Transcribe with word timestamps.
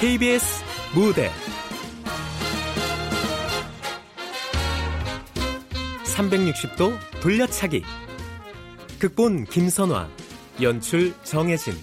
KBS 0.00 0.64
무대. 0.94 1.30
360도 6.04 6.98
돌려차기. 7.20 7.82
극본 8.98 9.44
김선화 9.44 10.08
연출 10.62 11.12
정혜진 11.22 11.74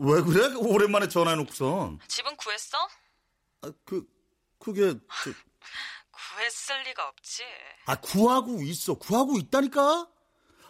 왜 0.00 0.22
그래? 0.22 0.54
오랜만에 0.56 1.08
전화해놓고선. 1.08 1.98
집은 2.08 2.36
구했어? 2.36 2.78
아, 3.62 3.72
그, 3.84 4.06
그게, 4.58 4.92
저... 4.92 5.30
구했을 6.10 6.82
리가 6.84 7.08
없지. 7.08 7.44
아, 7.86 7.96
구하고 7.96 8.62
있어. 8.62 8.94
구하고 8.94 9.38
있다니까? 9.38 10.08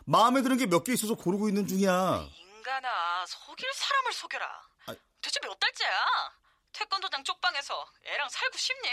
마음에 0.07 0.41
드는 0.43 0.57
게 0.57 0.65
몇 0.67 0.85
개 0.85 0.93
있어서 0.95 1.15
고르고 1.15 1.49
있는 1.49 1.67
중이야. 1.67 2.27
인간아, 2.35 3.25
속일 3.27 3.69
사람을 3.75 4.13
속여라. 4.13 4.47
아, 4.87 4.95
대체 5.21 5.41
몇 5.43 5.59
달째야? 5.59 5.91
태권도장 6.73 7.25
쪽방에서 7.25 7.85
애랑 8.05 8.29
살고 8.31 8.57
싶니? 8.59 8.89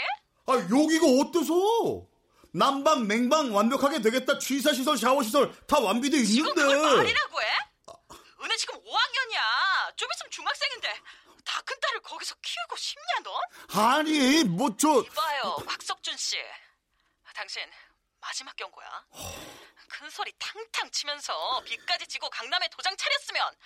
아, 0.48 0.52
여기가 0.54 1.06
어때서? 1.20 2.06
난방, 2.52 3.06
냉방 3.06 3.54
완벽하게 3.54 4.00
되겠다. 4.00 4.38
취사시설, 4.38 4.96
샤워시설 4.98 5.52
다 5.66 5.78
완비돼 5.78 6.16
있는데. 6.18 6.32
지금 6.32 6.54
그걸 6.54 6.96
말이라고 6.96 7.40
해? 7.42 7.46
은혜 8.42 8.56
지금 8.56 8.74
5학년이야. 8.82 9.96
좀 9.96 10.08
있으면 10.14 10.30
중학생인데 10.30 11.00
다 11.44 11.62
큰 11.62 11.78
딸을 11.80 12.00
거기서 12.02 12.34
키우고 12.42 12.76
싶냐 12.76 13.04
너? 13.22 13.40
아니, 13.80 14.42
뭐 14.44 14.68
저... 14.76 15.00
이봐요, 15.00 15.56
곽석준 15.66 16.16
씨. 16.16 16.36
당신 17.34 17.62
마지막 18.20 18.54
경고야. 18.56 19.04
큰 19.88 20.10
소리 20.10 20.32
탕탕 20.38 20.90
치면서 20.90 21.60
빚까지 21.64 22.06
지고 22.08 22.28
강남에 22.30 22.68
도장 22.68 22.96
차렸으면 22.96 23.56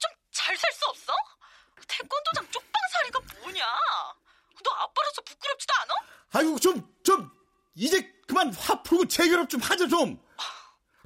좀 0.00 0.10
잘 0.32 0.56
살 0.56 0.72
수 0.72 0.86
없어? 0.86 1.12
태권도장 1.88 2.50
쪽방살이가 2.50 3.20
뭐냐? 3.42 3.66
너 4.64 4.70
아빠로서 4.72 5.22
부끄럽지도 5.22 5.74
않아? 5.80 5.94
아이고 6.32 6.58
좀, 6.58 6.96
좀 7.04 7.30
이제 7.74 8.00
그만 8.26 8.52
화 8.54 8.82
풀고 8.82 9.06
재결합 9.08 9.48
좀 9.48 9.60
하자 9.60 9.86
좀. 9.88 10.20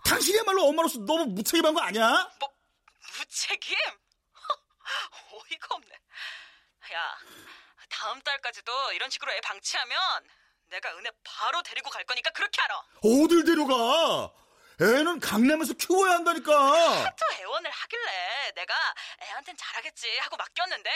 당신이야말로 0.04 0.64
엄마로서 0.68 0.98
너무 1.00 1.26
무책임한 1.26 1.74
거 1.74 1.80
아니야? 1.80 2.30
뭐무 2.38 2.53
책임? 3.38 3.77
어이가 5.32 5.74
없네. 5.74 5.94
야, 6.92 7.18
다음 7.88 8.20
달까지도 8.22 8.92
이런 8.92 9.10
식으로 9.10 9.32
애 9.32 9.41
방치하면 9.41 9.98
내가 10.66 10.96
은혜 10.96 11.10
바로 11.24 11.62
데리고 11.62 11.91
갈 11.91 12.04
거니까 12.04 12.30
그렇게 12.30 12.62
알아. 12.62 12.78
어딜 13.02 13.44
데려가? 13.44 14.32
애는 14.80 15.20
강남에서 15.20 15.74
키워야 15.74 16.14
한다니까. 16.14 16.50
또 17.16 17.34
애원을 17.42 17.70
하길래 17.70 18.52
내가 18.56 18.74
애한텐 19.22 19.56
잘하겠지 19.56 20.19
하고 20.19 20.36
맡겼는데 20.36 20.91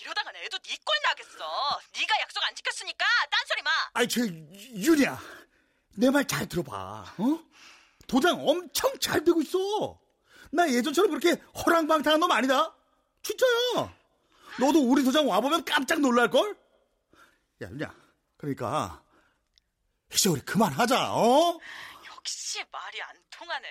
이러다간 0.00 0.36
애도 0.36 0.58
네꼴 0.58 0.96
나겠어. 1.04 1.80
네가 1.94 2.20
약속 2.20 2.42
안 2.44 2.54
지켰으니까 2.54 3.04
딴소리 3.30 3.62
마. 3.62 3.70
아이 3.94 4.08
저 4.08 4.20
윤이야. 4.22 5.18
내 5.96 6.08
말 6.10 6.26
잘 6.26 6.48
들어봐. 6.48 6.74
어? 7.18 7.38
도장 8.08 8.46
엄청 8.48 8.98
잘 9.00 9.22
되고 9.24 9.40
있어. 9.42 10.00
나 10.52 10.68
예전처럼 10.70 11.10
그렇게 11.10 11.40
허랑방탕한 11.64 12.20
놈 12.20 12.30
아니다. 12.30 12.74
진짜야. 13.22 13.96
너도 14.60 14.80
우리 14.80 15.02
도장 15.02 15.26
와보면 15.26 15.64
깜짝 15.64 16.00
놀랄걸? 16.00 16.56
야, 17.62 17.68
윤이야. 17.70 17.94
그러니까 18.36 19.02
이제 20.12 20.28
우리 20.28 20.40
그만하자. 20.42 21.14
어? 21.14 21.58
역시 22.06 22.62
말이 22.70 23.00
안 23.02 23.16
통하네. 23.30 23.68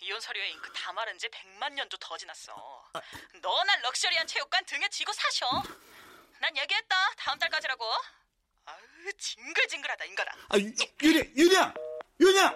이혼 0.00 0.20
서류에 0.20 0.50
잉크 0.50 0.72
다 0.72 0.92
마른 0.92 1.18
지 1.18 1.28
100만 1.28 1.72
년도 1.74 1.96
더 1.98 2.16
지났어. 2.16 2.52
아. 2.94 3.00
너나 3.42 3.76
럭셔리한 3.82 4.26
체육관 4.26 4.64
등에 4.64 4.88
쥐고 4.88 5.12
사셔. 5.12 5.46
난 6.40 6.56
얘기했다. 6.56 6.96
다음 7.18 7.38
달까지라고. 7.38 7.84
아유, 8.66 9.12
징글징글하다, 9.18 10.04
인간아. 10.06 10.32
아, 10.48 10.58
윤이, 10.58 10.74
윤이야! 11.36 11.74
윤이야! 12.20 12.54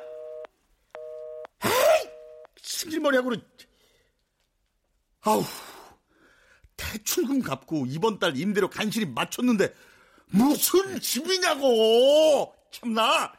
에이! 2.58 2.62
승질머리하고 2.62 3.32
아우, 5.22 5.44
대출금 6.76 7.42
갚고 7.42 7.86
이번 7.86 8.18
달 8.18 8.36
임대료 8.36 8.68
간신히 8.68 9.06
맞췄는데 9.06 9.74
무슨 10.26 11.00
집이냐고! 11.00 12.54
참나! 12.70 13.32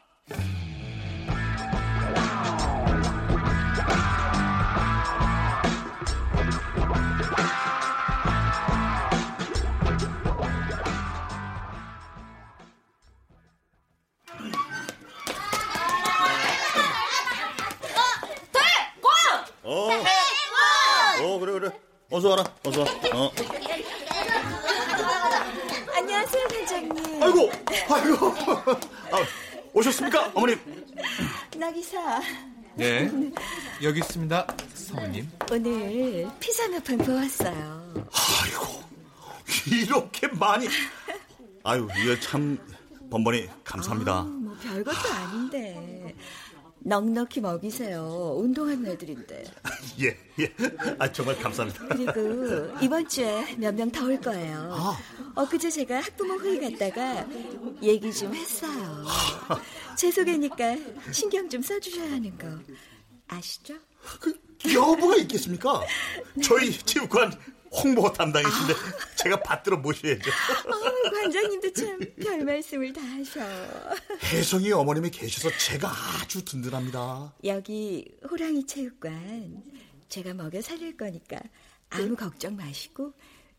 어서 22.20 22.28
와라. 22.28 22.44
어서 22.66 22.82
와. 22.82 22.86
어. 23.14 23.32
안녕하세요, 25.96 26.48
단장님. 26.48 27.22
아이고, 27.22 27.50
아이고. 27.88 28.34
아, 29.10 29.24
오셨습니까, 29.72 30.30
어머님? 30.34 30.60
나기사. 31.56 32.20
네, 32.74 33.10
여기 33.82 34.00
있습니다, 34.00 34.46
사모님. 34.74 35.30
오늘 35.50 36.28
피자 36.38 36.68
몇 36.68 36.84
판 36.84 36.98
보았어요. 36.98 38.04
아이고, 38.12 38.82
이렇게 39.72 40.26
많이. 40.28 40.68
아유, 41.64 41.88
이거 42.04 42.20
참 42.20 42.58
번번이 43.10 43.48
감사합니다. 43.64 44.12
아, 44.18 44.22
뭐 44.24 44.54
별것도 44.62 45.08
아닌데. 45.10 46.14
넉넉히 46.82 47.40
먹이세요. 47.40 48.34
운동하는 48.38 48.86
애들인데. 48.92 49.44
예, 50.00 50.16
예. 50.38 50.54
아, 50.98 51.10
정말 51.12 51.36
감사합니다. 51.38 51.86
그리고 51.88 52.74
이번 52.80 53.06
주에 53.08 53.54
몇 53.56 53.74
명 53.74 53.90
더 53.90 54.04
올 54.06 54.18
거예요. 54.20 54.72
아. 54.74 54.98
엊그제 55.34 55.70
제가 55.70 56.00
학부모 56.00 56.40
회의 56.40 56.58
갔다가 56.72 57.26
얘기 57.82 58.12
좀 58.12 58.34
했어요. 58.34 59.04
제 59.96 60.10
소개니까 60.10 60.76
신경 61.12 61.48
좀 61.48 61.60
써주셔야 61.60 62.12
하는 62.12 62.36
거 62.38 62.46
아시죠? 63.28 63.74
그 64.20 64.34
여부가 64.74 65.16
있겠습니까? 65.16 65.82
저희 66.42 66.72
체육관 66.78 67.32
홍보 67.70 68.12
담당이신데 68.12 68.72
아. 68.72 68.76
제가 69.16 69.40
받들어 69.42 69.76
모셔야죠. 69.76 70.30
어, 70.30 71.10
관장님도 71.10 71.72
참 71.72 71.98
별 72.16 72.44
말씀을 72.44 72.92
다 72.92 73.00
하셔. 73.02 73.40
혜성이 74.32 74.72
어머님이 74.72 75.10
계셔서 75.10 75.56
제가 75.56 75.88
아주 76.22 76.44
든든합니다. 76.44 77.32
여기 77.44 78.04
호랑이 78.30 78.66
체육관 78.66 79.62
제가 80.08 80.34
먹여 80.34 80.60
살릴 80.60 80.96
거니까 80.96 81.38
아무 81.90 82.08
네? 82.10 82.14
걱정 82.16 82.56
마시고 82.56 83.12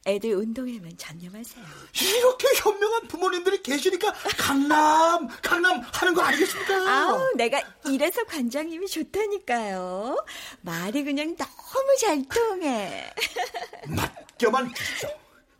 애들 0.06 0.34
운동에만 0.34 0.98
전념하세요. 0.98 1.64
이렇게 2.02 2.48
현명한 2.56 3.08
부모님들이 3.08 3.62
계시니까 3.62 4.12
강남, 4.38 5.28
강남 5.42 5.80
하는 5.80 6.14
거 6.16 6.22
아니겠습니까? 6.22 6.74
아우, 6.74 7.32
내가 7.36 7.62
이래서 7.86 8.24
관장님이 8.24 8.88
좋다니까요. 8.88 10.18
말이 10.62 11.04
그냥 11.04 11.36
너무 11.36 11.98
잘 12.00 12.24
통해. 12.28 13.14
맡겨만 13.90 14.74
주십시오. 14.74 15.10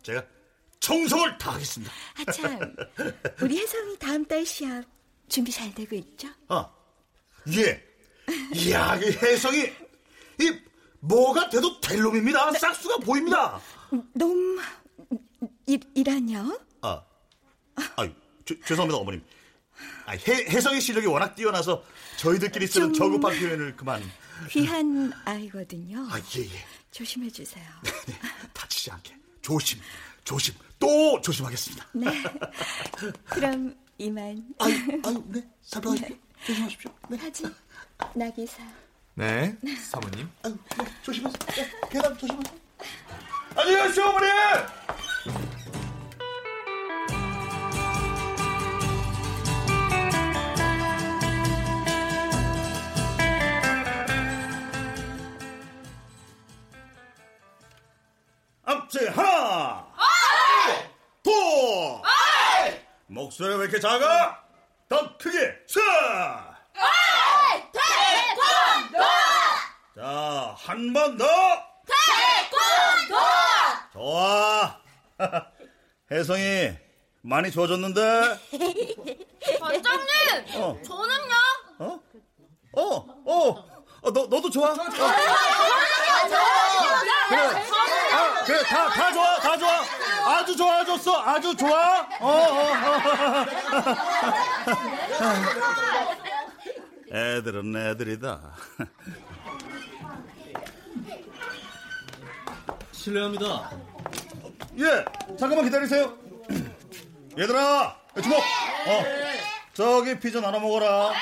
제가 0.02 0.24
정성을 0.80 1.38
다하겠습니다. 1.38 1.92
아, 2.16 2.32
참. 2.32 2.76
우리 3.40 3.58
혜성이 3.58 3.96
다음 3.98 4.24
달 4.24 4.44
시합 4.44 4.84
준비 5.28 5.52
잘 5.52 5.72
되고 5.72 5.94
있죠? 5.94 6.26
아, 6.48 6.68
예. 7.54 7.80
이야, 8.54 8.96
이 8.96 9.04
혜성이, 9.22 9.72
이, 10.40 10.58
뭐가 10.98 11.48
돼도 11.48 11.80
될 11.80 12.00
놈입니다. 12.00 12.50
네. 12.50 12.58
싹수가 12.58 12.98
보입니다. 12.98 13.60
놈, 14.14 14.58
이, 15.66 15.78
이라뇨? 15.94 16.58
아, 16.80 17.02
아, 17.76 18.08
죄송합니다, 18.64 18.98
어머님. 18.98 19.22
아, 20.06 20.12
해, 20.12 20.46
혜성의 20.48 20.80
실력이 20.80 21.06
워낙 21.06 21.34
뛰어나서 21.34 21.82
저희들끼리 22.16 22.66
쓰는 22.66 22.92
저급한 22.92 23.38
표현을 23.38 23.76
그만. 23.76 24.02
귀한 24.50 25.12
아이거든요. 25.24 26.06
아, 26.10 26.18
예, 26.36 26.40
예. 26.42 26.64
조심해 26.90 27.30
주세요. 27.30 27.64
네, 27.84 27.90
네, 28.06 28.18
다치지 28.52 28.90
않게. 28.90 29.16
조심, 29.40 29.80
조심, 30.24 30.54
또 30.78 31.20
조심하겠습니다. 31.20 31.88
네. 31.94 32.06
그럼 33.24 33.74
이만. 33.98 34.44
아유, 34.58 34.74
아유, 35.04 35.24
네. 35.28 35.48
살펴가십시오. 35.62 36.16
조심하십시오. 36.46 36.94
네. 37.08 37.16
하지, 37.18 37.44
나기사. 38.14 38.62
네, 39.14 39.56
사모님. 39.90 40.28
아유, 40.42 40.56
네. 40.78 40.84
조심하세요. 41.02 41.38
네. 41.46 41.88
계단 41.90 42.18
조심하세요. 42.18 42.62
안녕하세요, 43.56 44.06
어머니! 44.06 44.26
앞에 58.64 59.08
하나, 59.08 59.86
둘, 61.22 61.32
목소리 63.06 63.54
왜 63.56 63.64
이렇게 63.64 63.80
작아? 63.80 64.40
더 64.88 65.16
크게, 65.18 65.38
셋! 65.66 65.80
자, 69.94 70.54
한 70.58 70.92
번 70.92 71.16
더! 71.18 71.26
좋아! 73.92 74.80
혜성이 76.10 76.72
많이 77.20 77.50
좋아졌는데? 77.50 78.38
반장님, 79.60 80.06
어, 80.56 80.80
저는요. 80.82 81.34
어? 81.78 82.00
어, 82.72 82.96
어, 83.26 83.48
어 84.00 84.12
너, 84.12 84.26
너도 84.26 84.48
좋아? 84.50 84.70
어. 84.70 84.76
그래, 87.28 87.40
아, 88.12 88.44
그래, 88.44 88.62
다, 88.62 88.88
다 88.88 89.12
좋아, 89.12 89.38
다 89.40 89.56
좋아. 89.58 89.84
아주 90.24 90.56
좋아졌어, 90.56 91.22
아주 91.22 91.54
좋아. 91.56 92.00
어, 92.20 92.28
어, 92.28 92.72
어. 92.72 93.46
애들은 97.14 97.76
애들이다. 97.76 98.40
실례합니다. 103.02 103.70
예, 104.78 105.04
잠깐만 105.36 105.64
기다리세요. 105.64 106.16
얘들아, 107.36 107.96
주먹. 108.22 108.38
어, 108.38 109.04
저기 109.74 110.18
피자 110.20 110.40
나눠 110.40 110.60
먹어라. 110.60 111.12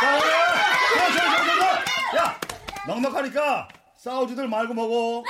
자. 0.00 0.20
자, 0.20 1.12
자, 1.12 1.12
자, 1.12 1.44
자, 1.44 1.84
자. 2.12 2.16
야, 2.18 2.40
넉넉하니까 2.86 3.68
싸우지들 3.96 4.46
말고 4.46 4.74
먹어. 4.74 5.24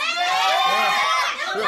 네. 1.57 1.65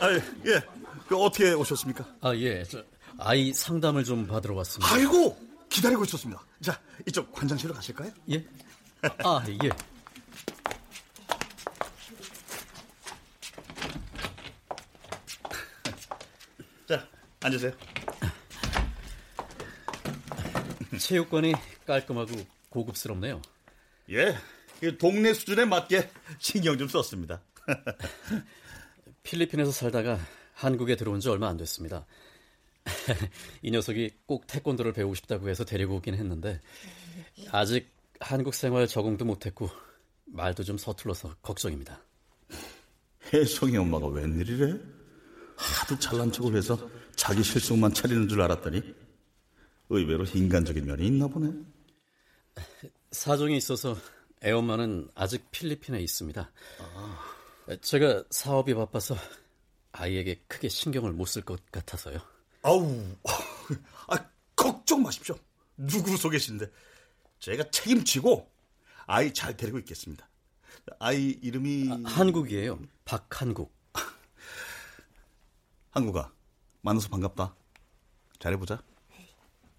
아, 0.00 0.10
예. 0.46 0.60
그 1.08 1.16
어떻게 1.16 1.52
오셨습니까? 1.52 2.04
아, 2.20 2.34
예. 2.34 2.64
저, 2.64 2.82
아이 3.18 3.52
상담을 3.54 4.04
좀 4.04 4.26
받으러 4.26 4.54
왔습니다. 4.56 4.94
아이고, 4.94 5.36
기다리고 5.72 6.04
있었습니다. 6.04 6.40
자, 6.60 6.78
이쪽 7.08 7.32
관장실로 7.32 7.72
가실까요? 7.72 8.12
예? 8.30 8.44
아, 9.24 9.42
예. 9.48 9.58
자, 16.86 17.08
앉으세요. 17.40 17.72
체육관이 20.98 21.54
깔끔하고 21.86 22.32
고급스럽네요. 22.68 23.40
예, 24.10 24.36
이 24.82 24.98
동네 24.98 25.32
수준에 25.32 25.64
맞게 25.64 26.10
신경 26.38 26.76
좀 26.76 26.86
썼습니다. 26.86 27.40
필리핀에서 29.22 29.72
살다가 29.72 30.18
한국에 30.52 30.96
들어온 30.96 31.20
지 31.20 31.30
얼마 31.30 31.48
안 31.48 31.56
됐습니다. 31.56 32.04
이 33.62 33.70
녀석이 33.70 34.10
꼭 34.26 34.46
태권도를 34.46 34.92
배우고 34.92 35.14
싶다고 35.14 35.48
해서 35.48 35.64
데리고 35.64 35.96
오긴 35.96 36.14
했는데 36.14 36.60
아직 37.50 37.90
한국 38.20 38.54
생활 38.54 38.86
적응도 38.86 39.24
못했고 39.24 39.68
말도 40.26 40.64
좀 40.64 40.78
서툴러서 40.78 41.36
걱정입니다. 41.42 42.00
혜성이 43.32 43.76
엄마가 43.76 44.08
웬일이래? 44.08 44.78
하도 45.56 45.98
잘난 45.98 46.30
척을 46.32 46.56
해서 46.56 46.90
자기 47.14 47.42
실속만 47.42 47.92
차리는 47.94 48.28
줄 48.28 48.40
알았더니 48.40 48.82
의외로 49.90 50.24
인간적인 50.24 50.84
면이 50.86 51.06
있나 51.06 51.28
보네. 51.28 51.52
사정이 53.12 53.56
있어서 53.58 53.96
애엄마는 54.44 55.08
아직 55.14 55.50
필리핀에 55.50 56.00
있습니다. 56.00 56.50
제가 57.80 58.24
사업이 58.30 58.74
바빠서 58.74 59.14
아이에게 59.92 60.42
크게 60.48 60.68
신경을 60.68 61.12
못 61.12 61.26
쓸 61.28 61.42
것 61.44 61.60
같아서요. 61.70 62.18
아우, 62.62 63.04
아, 64.08 64.24
걱정 64.54 65.02
마십시오. 65.02 65.36
누구 65.76 66.16
속이신데 66.16 66.70
제가 67.40 67.70
책임지고 67.70 68.48
아이 69.06 69.34
잘 69.34 69.56
데리고 69.56 69.78
있겠습니다. 69.80 70.28
아이 70.98 71.38
이름이 71.42 71.90
아, 71.90 72.00
한국이에요. 72.04 72.78
박한국. 73.04 73.74
한국아 75.90 76.32
만나서 76.82 77.08
반갑다. 77.08 77.54
잘해보자. 78.38 78.82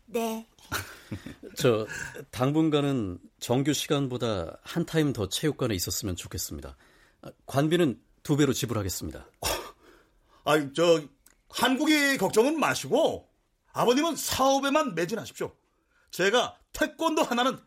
네. 0.06 0.48
저 1.58 1.88
당분간은 2.32 3.20
정규 3.40 3.74
시간보다 3.74 4.58
한 4.62 4.86
타임 4.86 5.14
더 5.14 5.28
체육관에 5.30 5.74
있었으면 5.76 6.16
좋겠습니다. 6.16 6.76
아, 7.22 7.32
관비는 7.46 8.02
두 8.24 8.36
배로 8.38 8.54
지불하겠습니다. 8.54 9.26
아이 10.46 10.74
저 10.74 11.02
한국이 11.54 12.18
걱정은 12.18 12.60
마시고 12.60 13.30
아버님은 13.74 14.16
사업에만 14.16 14.96
매진하십시오. 14.96 15.56
제가 16.12 16.58
태권도 16.74 17.24
하나는 17.24 17.60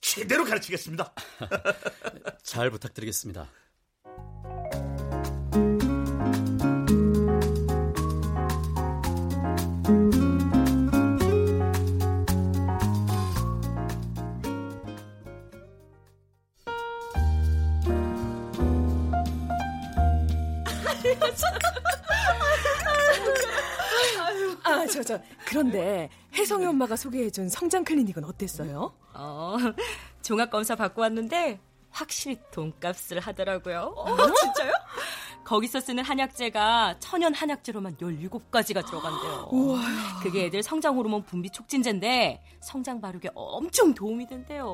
제대로 0.00 0.44
가르치겠습니다. 0.44 1.12
잘 2.42 2.70
부탁드리겠습니다. 2.70 3.48
아, 24.64 24.86
저, 24.86 25.02
저, 25.02 25.18
그런데 25.46 26.08
혜성이 26.34 26.66
엄마가 26.66 26.96
소개해준 26.96 27.48
성장 27.48 27.84
클리닉은 27.84 28.24
어땠어요? 28.24 28.92
어, 29.14 29.56
종합검사 30.22 30.76
받고 30.76 31.02
왔는데 31.02 31.60
확실히 31.90 32.38
돈값을 32.50 33.20
하더라고요. 33.20 33.92
어, 33.96 34.16
진짜요? 34.16 34.72
거기서 35.44 35.80
쓰는 35.80 36.04
한약재가 36.04 36.96
천연 37.00 37.34
한약재로만 37.34 37.96
17가지가 37.96 38.86
들어간대요. 38.86 39.48
그게 40.22 40.46
애들 40.46 40.62
성장 40.62 40.96
호르몬 40.96 41.24
분비 41.24 41.50
촉진제인데 41.50 42.42
성장 42.60 43.00
발육에 43.00 43.30
엄청 43.34 43.92
도움이 43.92 44.26
된대요. 44.28 44.64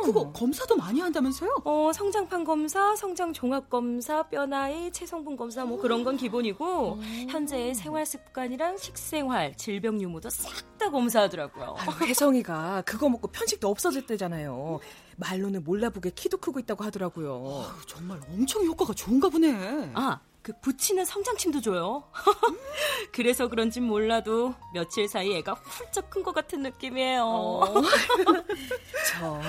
어, 0.00 0.02
그거 0.02 0.32
검사도 0.32 0.76
많이 0.76 1.00
한다면서요? 1.00 1.62
어, 1.64 1.90
성장판 1.92 2.44
검사, 2.44 2.96
성장 2.96 3.32
종합 3.32 3.68
검사, 3.68 4.22
뼈 4.24 4.46
나이, 4.46 4.90
체성분 4.90 5.36
검사 5.36 5.64
뭐 5.64 5.78
그런 5.80 6.04
건 6.04 6.16
기본이고 6.16 6.98
현재의 7.28 7.74
생활 7.74 8.06
습관이랑 8.06 8.78
식생활, 8.78 9.56
질병 9.56 10.00
유무도 10.00 10.30
싹 10.30 10.50
다 10.80 10.90
검사하더라고요. 10.90 11.76
아유, 11.78 12.06
혜성이가 12.06 12.84
그거 12.86 13.10
먹고 13.10 13.28
편식도 13.28 13.68
없어졌대잖아요. 13.68 14.80
말로는 15.18 15.62
몰라보게 15.62 16.08
키도 16.14 16.38
크고 16.38 16.58
있다고 16.60 16.82
하더라고요. 16.84 17.66
정말 17.86 18.18
엄청 18.32 18.64
효과가 18.64 18.94
좋은가 18.94 19.28
보네. 19.28 19.90
아, 19.92 20.20
그 20.40 20.54
붙이는 20.62 21.04
성장침도 21.04 21.60
줘요. 21.60 22.04
그래서 23.12 23.46
그런진 23.48 23.82
몰라도 23.84 24.54
며칠 24.72 25.06
사이 25.06 25.34
애가 25.36 25.52
훌쩍 25.52 26.08
큰 26.08 26.22
것 26.22 26.34
같은 26.34 26.62
느낌이에요. 26.62 27.24
어. 27.26 27.64
저 29.06 29.40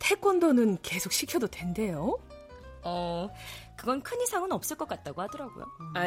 태권도는 0.00 0.78
계속 0.82 1.12
시켜도 1.12 1.46
된대요? 1.48 2.18
어, 2.82 3.28
그건 3.76 4.02
큰 4.02 4.20
이상은 4.22 4.50
없을 4.52 4.76
것 4.76 4.88
같다고 4.88 5.22
하더라고요. 5.22 5.66
아, 5.94 6.00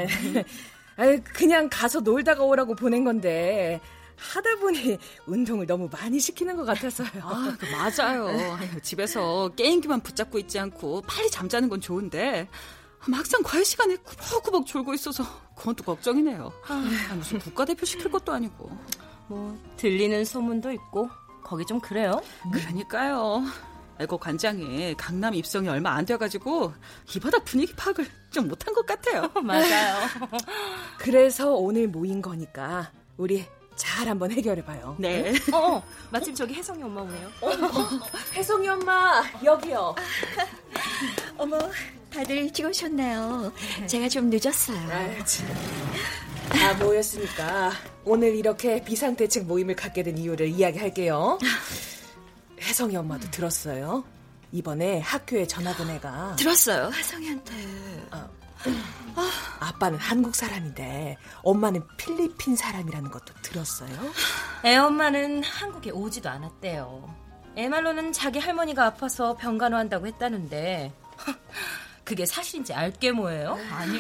아, 0.98 1.04
그냥 1.34 1.70
가서 1.72 2.02
놀다가 2.02 2.44
오라고 2.44 2.76
보낸 2.76 3.04
건데 3.04 3.80
하다 4.18 4.58
보니 4.58 4.98
운동을 5.26 5.66
너무 5.66 5.90
많이 5.92 6.20
시키는 6.20 6.56
것 6.56 6.66
같아서요. 6.66 7.10
아, 7.22 7.56
그 7.60 7.66
맞아요. 7.68 8.28
아유, 8.28 8.82
집에서 8.82 9.50
게임기만 9.56 10.02
붙잡고 10.02 10.38
있지 10.40 10.60
않고 10.60 11.02
빨리 11.04 11.30
잠자는 11.30 11.70
건 11.70 11.80
좋은데 11.82 12.48
막상 13.08 13.42
과외 13.44 13.64
시간에 13.64 13.96
구벅구벅 13.98 14.66
졸고 14.66 14.94
있어서 14.94 15.24
그건 15.56 15.76
또 15.76 15.84
걱정이네요. 15.84 16.52
아, 16.68 17.14
무슨 17.16 17.40
국가대표 17.40 17.86
시킬 17.86 18.10
것도 18.10 18.32
아니고. 18.34 18.70
뭐 19.28 19.58
들리는 19.78 20.24
소문도 20.26 20.72
있고 20.74 21.10
거기 21.44 21.66
좀 21.66 21.80
그래요. 21.80 22.22
그러니까요. 22.52 23.44
알고 23.98 24.18
관장이 24.18 24.96
강남 24.98 25.34
입성이 25.36 25.70
얼마 25.70 25.92
안 25.92 26.06
돼가지고 26.06 26.74
이 27.16 27.20
바닥 27.20 27.46
분위기 27.46 27.74
파악을 27.74 28.08
좀 28.32 28.48
못한 28.48 28.74
것 28.74 28.86
같아요. 28.86 29.30
맞아요. 29.44 30.08
그래서 30.98 31.54
오늘 31.54 31.88
모인 31.88 32.22
거니까 32.22 32.92
우리 33.18 33.46
잘 33.76 34.08
한번 34.08 34.32
해결해봐요. 34.32 34.96
네. 35.00 35.34
어, 35.52 35.58
어, 35.58 35.84
마침 36.12 36.34
저기 36.36 36.54
혜성이 36.54 36.84
엄마 36.84 37.02
오네요. 37.02 37.28
어, 37.42 37.50
혜성이 38.34 38.68
엄마 38.70 39.24
여기요. 39.44 39.96
어머, 41.38 41.58
다들 42.12 42.52
찍으셨나요? 42.54 43.52
제가 43.88 44.08
좀 44.10 44.30
늦었어요. 44.30 44.78
아, 44.78 45.26
참. 45.26 45.48
다 46.50 46.74
모였으니까 46.76 47.72
오늘 48.06 48.36
이렇게 48.36 48.84
비상대책 48.84 49.46
모임을 49.46 49.76
갖게 49.76 50.04
된 50.04 50.18
이유를 50.18 50.50
이야기할게요. 50.50 51.40
혜성이 52.62 52.96
엄마도 52.96 53.30
들었어요. 53.32 54.04
이번에 54.52 55.00
학교에 55.00 55.48
전학 55.48 55.80
온 55.80 55.90
애가 55.90 56.36
들었어요, 56.38 56.92
혜성이한테. 56.94 57.54
아빠는 59.60 59.98
한국 59.98 60.36
사람인데 60.36 61.18
엄마는 61.44 61.86
필리핀 61.98 62.56
사람이라는 62.56 63.12
것도 63.12 63.34
들었어요? 63.42 63.90
애 64.66 64.78
엄마는 64.78 65.44
한국에 65.44 65.92
오지도 65.92 66.30
않았대요. 66.30 67.14
애 67.58 67.68
말로는 67.68 68.14
자기 68.14 68.40
할머니가 68.40 68.86
아파서 68.86 69.36
병간호한다고 69.36 70.08
했다는데 70.08 70.94
그게 72.04 72.26
사실인지 72.26 72.74
알게 72.74 73.14
뭐예요? 73.14 73.58
아니, 73.72 73.98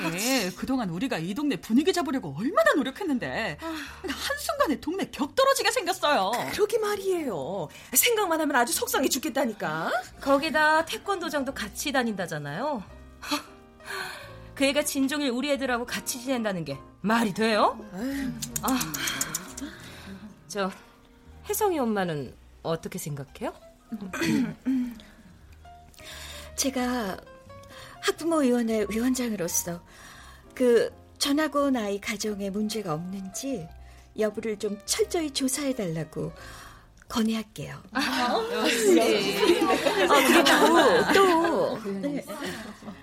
그동안 0.57 0.89
우리가 0.89 1.19
이 1.19 1.33
동네 1.33 1.55
분위기 1.55 1.93
잡으려고 1.93 2.35
얼마나 2.37 2.73
노력했는데 2.73 3.57
한순간에 3.61 4.79
동네 4.81 5.09
격 5.09 5.33
떨어지게 5.35 5.71
생겼어요. 5.71 6.31
그러게 6.51 6.79
말이에요. 6.79 7.69
생각만 7.93 8.41
하면 8.41 8.55
아주 8.57 8.73
속상해 8.73 9.07
죽겠다니까. 9.07 9.91
거기다 10.19 10.85
태권도장도 10.85 11.53
같이 11.53 11.91
다닌다잖아요. 11.91 12.83
그 14.55 14.65
애가 14.65 14.83
진종일 14.83 15.31
우리 15.31 15.51
애들하고 15.51 15.85
같이 15.85 16.21
지낸다는 16.21 16.65
게 16.65 16.77
말이 17.01 17.33
돼요? 17.33 17.79
아, 18.61 18.79
저 20.47 20.71
혜성이 21.49 21.79
엄마는 21.79 22.35
어떻게 22.61 22.99
생각해요? 22.99 23.53
제가 26.55 27.17
학부모위원회 28.03 28.85
위원장으로서 28.89 29.81
그 30.53 30.91
전학 31.17 31.55
온 31.55 31.75
아이 31.75 31.99
가정에 31.99 32.49
문제가 32.49 32.93
없는지 32.93 33.67
여부를 34.19 34.59
좀 34.59 34.77
철저히 34.85 35.31
조사해달라고 35.31 36.31
건의할게요. 37.07 37.81
아, 37.91 38.41
그리고 40.27 41.13
또 41.13 41.79
네. 42.01 42.25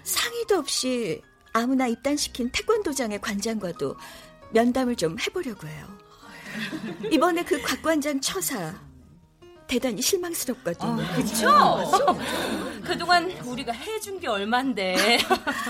상의도 0.03 0.59
없이 0.59 1.23
아무나 1.53 1.87
입단시킨 1.87 2.51
태권도장의 2.51 3.21
관장과도 3.21 3.97
면담을 4.53 4.97
좀 4.97 5.19
해보려고 5.19 5.67
해요. 5.67 5.87
이번에 7.11 7.45
그 7.45 7.61
곽관장 7.63 8.21
처사 8.21 8.75
대단히 9.71 10.03
실망스럽거든요. 10.03 11.01
아, 11.01 11.15
그렇죠? 11.15 12.19
그동안 12.85 13.31
우리가 13.45 13.73
해준 13.73 14.19
게 14.19 14.27
얼만데. 14.27 15.21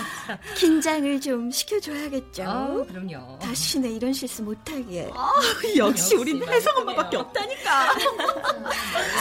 긴장을 0.57 1.21
좀 1.21 1.51
시켜줘야겠죠. 1.51 2.43
아, 2.43 2.83
그럼요. 2.87 3.37
다시는 3.37 3.91
이런 3.91 4.11
실수 4.11 4.41
못하게. 4.41 5.07
아, 5.13 5.31
역시 5.77 6.15
우린 6.15 6.43
혜성 6.43 6.77
엄마밖에 6.77 7.17
없다니까. 7.17 7.91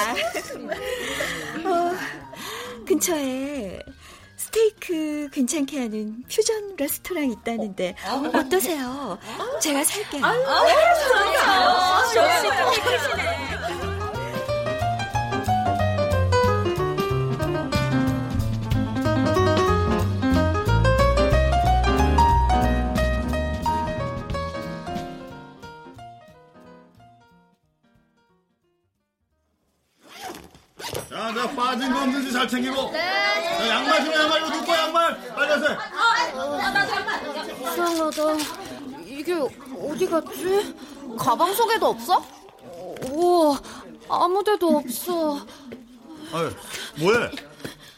아, 0.01 0.15
어, 1.69 1.93
근처에 2.87 3.81
스테이크 4.37 5.29
괜찮게 5.31 5.79
하는 5.79 6.25
퓨전 6.27 6.77
레스토랑 6.77 7.31
있다는데 7.31 7.95
어 8.09 8.49
떠세요? 8.49 9.19
제가 9.61 9.85
살게요. 9.85 10.25
아유, 10.25 10.43
아, 11.45 12.05
좋으시 12.07 12.49
네. 31.31 31.35
자, 31.35 31.47
저 31.49 31.55
빠진 31.55 31.93
거 31.93 32.03
없는지 32.03 32.33
잘 32.33 32.49
챙기고. 32.49 32.91
네. 32.91 32.99
자, 32.99 33.69
양말 33.69 34.05
좀 34.05 34.15
양말 34.15 34.41
이거 34.41 34.51
누구 34.53 34.73
양말 34.73 35.35
빨간색. 35.35 35.79
이상하다. 37.61 38.23
이게 39.05 39.35
어디 39.35 40.07
갔지? 40.07 40.75
가방 41.19 41.53
속에도 41.55 41.87
없어? 41.89 42.25
우와, 43.13 43.61
아무데도 44.09 44.79
없어. 44.79 45.39
아유, 46.33 46.51
뭐해? 47.01 47.31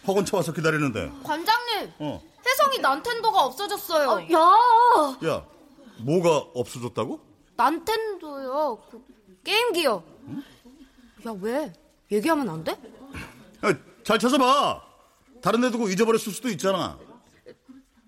학원 0.05 0.25
차 0.25 0.37
와서 0.39 0.53
기다리는데. 0.53 1.11
관장님, 1.23 1.93
어. 1.99 2.21
혜성이 2.47 2.79
난텐도가 2.79 3.45
없어졌어요. 3.45 4.27
야, 4.33 5.29
야, 5.29 5.45
뭐가 5.99 6.47
없어졌다고? 6.55 7.21
난텐도요. 7.57 8.83
그 8.91 9.05
게임기요. 9.45 10.03
야, 11.27 11.35
왜? 11.41 11.73
얘기하면 12.11 12.49
안 12.51 12.65
돼? 12.65 12.77
야, 13.65 13.73
잘 14.05 14.19
찾아봐. 14.19 14.83
다른 15.41 15.61
데 15.61 15.71
두고 15.71 15.89
잊어버렸을 15.89 16.33
수도 16.33 16.49
있잖아. 16.49 16.99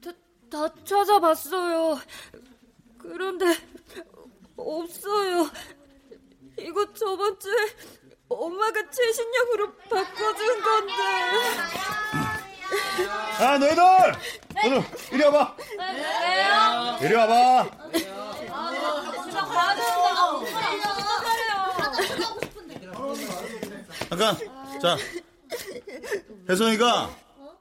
다, 0.02 0.10
다 0.50 0.74
찾아봤어요. 0.84 1.98
그런데 2.98 3.46
없어요. 4.56 5.50
이거 6.58 6.92
저번 6.92 7.38
주에 7.38 7.54
엄마가 8.28 8.90
최신형으로 8.90 9.74
바꿔준 9.90 10.62
건데. 10.62 10.92
아, 13.40 13.58
너희들! 13.58 13.82
너희들, 14.54 14.84
이리 15.12 15.24
와봐. 15.24 15.56
왜요? 15.78 16.98
이리 17.02 17.14
와봐. 17.14 17.70
잠깐, 24.08 24.36
자. 24.80 24.96
혜성이가 26.48 27.10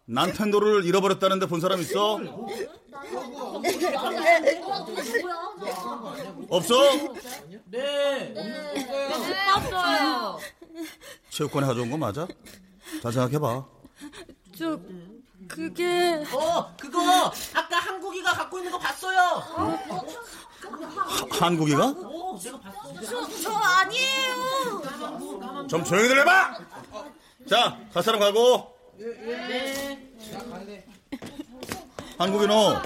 난텐도를 0.06 0.86
잃어버렸다는데 0.86 1.46
본 1.48 1.62
사람 1.62 1.80
있어? 1.80 2.20
없어? 6.50 6.76
네. 7.66 8.34
없어요. 9.56 10.40
체육관에 11.30 11.68
가져온 11.68 11.90
거 11.90 11.98
맞아? 11.98 12.28
잘 13.02 13.12
생각해봐. 13.12 13.66
저 14.58 14.80
그게 15.48 16.24
어 16.34 16.76
그거 16.78 17.32
아까 17.54 17.78
한국이가 17.78 18.32
갖고 18.32 18.58
있는 18.60 18.72
거 18.72 18.80
봤어요. 18.80 19.20
하, 19.20 19.78
한국이가? 21.32 21.93
저, 23.05 23.27
저 23.41 23.51
아니에요. 23.51 24.82
좀 25.67 25.84
조용히들 25.84 26.20
해봐! 26.22 26.58
자, 27.50 27.79
갈 27.93 28.03
사람 28.03 28.20
가고. 28.20 28.74
네. 28.98 30.13
한국이 32.17 32.48
너, 32.48 32.82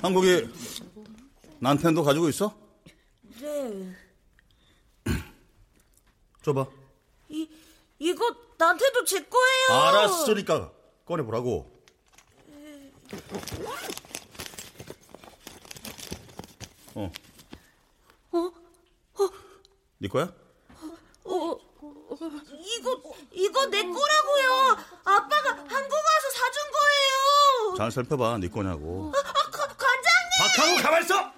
한국이 0.00 0.48
난텐도 1.58 2.02
가지고 2.02 2.28
있어? 2.28 2.54
네. 3.40 3.94
줘봐. 6.42 6.66
이 7.28 7.48
이거 7.98 8.34
나한테도 8.58 9.04
제 9.04 9.24
거예요. 9.24 9.82
알았으니까 9.82 10.70
꺼내보라고. 11.06 11.72
어. 16.94 17.10
어? 18.32 18.38
어? 18.38 19.30
네 19.98 20.08
거야? 20.08 20.32
어, 21.24 21.58
이거 22.76 23.14
이거 23.32 23.66
내 23.66 23.82
거라고요. 23.82 24.76
아빠가 25.04 25.50
한국 25.50 25.92
와서 25.92 26.30
사준 26.32 26.62
거예요. 26.70 27.74
잘 27.76 27.90
살펴봐. 27.90 28.38
네 28.38 28.48
거냐고. 28.48 29.12
아, 29.14 29.18
아, 29.18 29.50
가, 29.50 29.66
관장님. 29.66 30.30
박하고 30.38 30.82
가만 30.82 31.02
있어. 31.02 31.32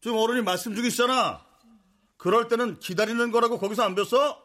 지금 0.00 0.16
어른이 0.18 0.42
말씀 0.42 0.74
중이시잖아. 0.74 1.44
그럴 2.16 2.48
때는 2.48 2.78
기다리는 2.78 3.30
거라고 3.30 3.58
거기서 3.58 3.82
안 3.82 3.94
뵀어? 3.94 4.42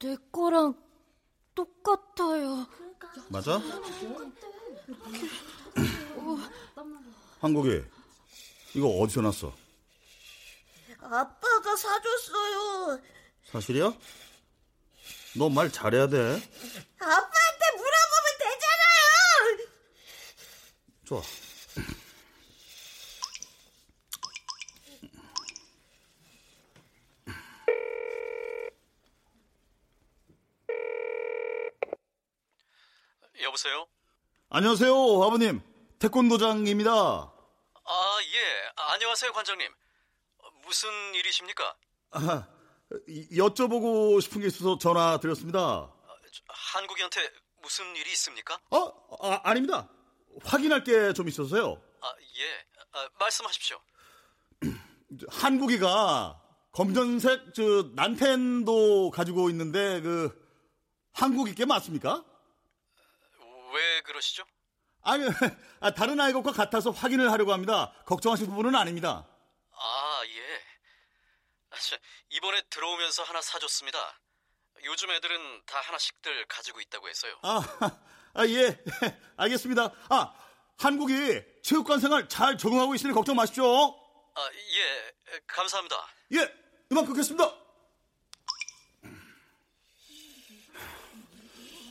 내 0.00 0.16
거랑 0.32 0.74
똑같아요. 1.54 2.66
맞아? 3.28 3.60
한국에 7.42 7.84
이거 8.74 8.86
어디서 8.86 9.20
났어? 9.20 9.52
아빠가 11.00 11.74
사줬어요. 11.76 13.02
사실이야? 13.50 13.92
너 15.36 15.48
말 15.48 15.72
잘해야 15.72 16.06
돼. 16.06 16.18
아빠한테 16.18 17.70
물어보면 17.76 18.38
되잖아요. 18.38 19.68
좋아. 21.04 21.22
여보세요? 33.42 33.86
안녕하세요, 34.50 34.92
아버님. 35.22 35.60
태권도장입니다. 35.98 37.31
아, 37.84 38.18
예. 38.22 38.70
안녕하세요, 38.76 39.32
관장님. 39.32 39.68
무슨 40.64 41.14
일이십니까? 41.14 41.76
아, 42.12 42.46
여쭤보고 43.32 44.20
싶은 44.20 44.40
게 44.40 44.46
있어서 44.48 44.78
전화 44.78 45.18
드렸습니다. 45.18 45.92
한국이한테 46.48 47.30
무슨 47.60 47.94
일이 47.96 48.10
있습니까? 48.12 48.58
어? 48.70 48.86
아, 49.20 49.40
아닙니다. 49.44 49.88
확인할 50.44 50.84
게 50.84 51.12
좀 51.12 51.28
있어서요. 51.28 51.82
아, 52.00 52.14
예. 52.38 52.66
아, 52.92 53.08
말씀하십시오. 53.18 53.80
한국이가 55.28 56.40
검정색 56.72 57.52
저 57.54 57.90
난텐도 57.94 59.10
가지고 59.10 59.50
있는데 59.50 60.00
그 60.00 60.40
한국이 61.12 61.54
게 61.54 61.66
맞습니까? 61.66 62.24
왜 63.74 64.00
그러시죠? 64.02 64.44
아니, 65.02 65.24
아, 65.80 65.90
다른 65.92 66.20
아이 66.20 66.32
것과 66.32 66.52
같아서 66.52 66.90
확인을 66.90 67.30
하려고 67.30 67.52
합니다. 67.52 67.92
걱정하실 68.06 68.46
부분은 68.46 68.74
아닙니다. 68.74 69.26
아, 69.72 70.22
예. 70.26 70.54
아, 71.70 71.76
저, 71.78 71.96
이번에 72.30 72.62
들어오면서 72.70 73.24
하나 73.24 73.40
사줬습니다. 73.40 73.98
요즘 74.84 75.10
애들은 75.10 75.62
다 75.66 75.80
하나씩들 75.80 76.46
가지고 76.46 76.80
있다고 76.80 77.08
해서요. 77.08 77.38
아, 77.42 77.62
아 78.34 78.46
예, 78.46 78.82
알겠습니다. 79.36 79.92
아, 80.08 80.34
한국이 80.78 81.42
체육관 81.62 82.00
생활 82.00 82.28
잘 82.28 82.56
적응하고 82.56 82.94
있으니 82.94 83.12
걱정 83.12 83.36
마십시오. 83.36 83.64
아, 83.64 84.50
예, 84.54 85.40
감사합니다. 85.46 85.96
예, 86.34 86.52
이만 86.90 87.04
끊겠습니다. 87.06 87.54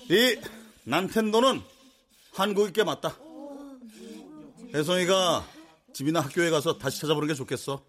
이 0.10 0.42
난텐도는 0.84 1.71
한국이께 2.34 2.84
맞다. 2.84 3.16
혜성이가 4.74 5.46
집이나 5.94 6.22
학교에 6.22 6.50
가서 6.50 6.78
다시 6.78 7.02
찾아보는 7.02 7.28
게 7.28 7.34
좋겠어. 7.34 7.84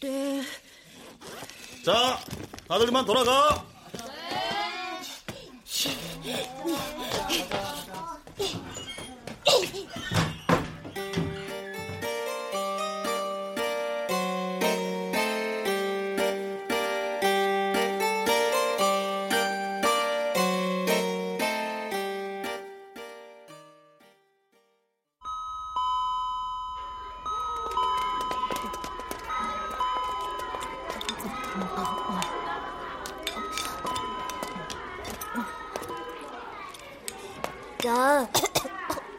네. 0.00 0.42
자, 1.84 2.18
다들 2.68 2.88
이만 2.88 3.04
돌아가. 3.04 3.66
야, 6.28 7.77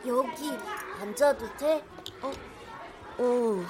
여기 0.08 0.52
앉아도 1.02 1.58
돼? 1.58 1.84
어, 2.22 2.32
어. 3.18 3.66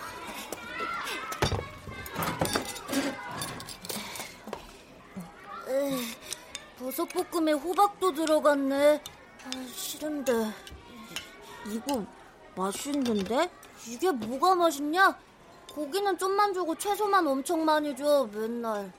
에이, 5.68 6.06
버섯볶음에 6.78 7.52
호박도 7.54 8.14
들어갔네. 8.14 9.02
아, 9.46 9.50
싫은데. 9.74 10.34
이거 11.68 12.06
맛있는데? 12.56 13.50
이게 13.88 14.12
뭐가 14.12 14.56
맛있냐? 14.56 15.18
고기는 15.74 16.18
좀만 16.18 16.54
주고 16.54 16.76
채소만 16.76 17.26
엄청 17.28 17.64
많이 17.64 17.96
줘, 17.96 18.28
맨날. 18.32 18.92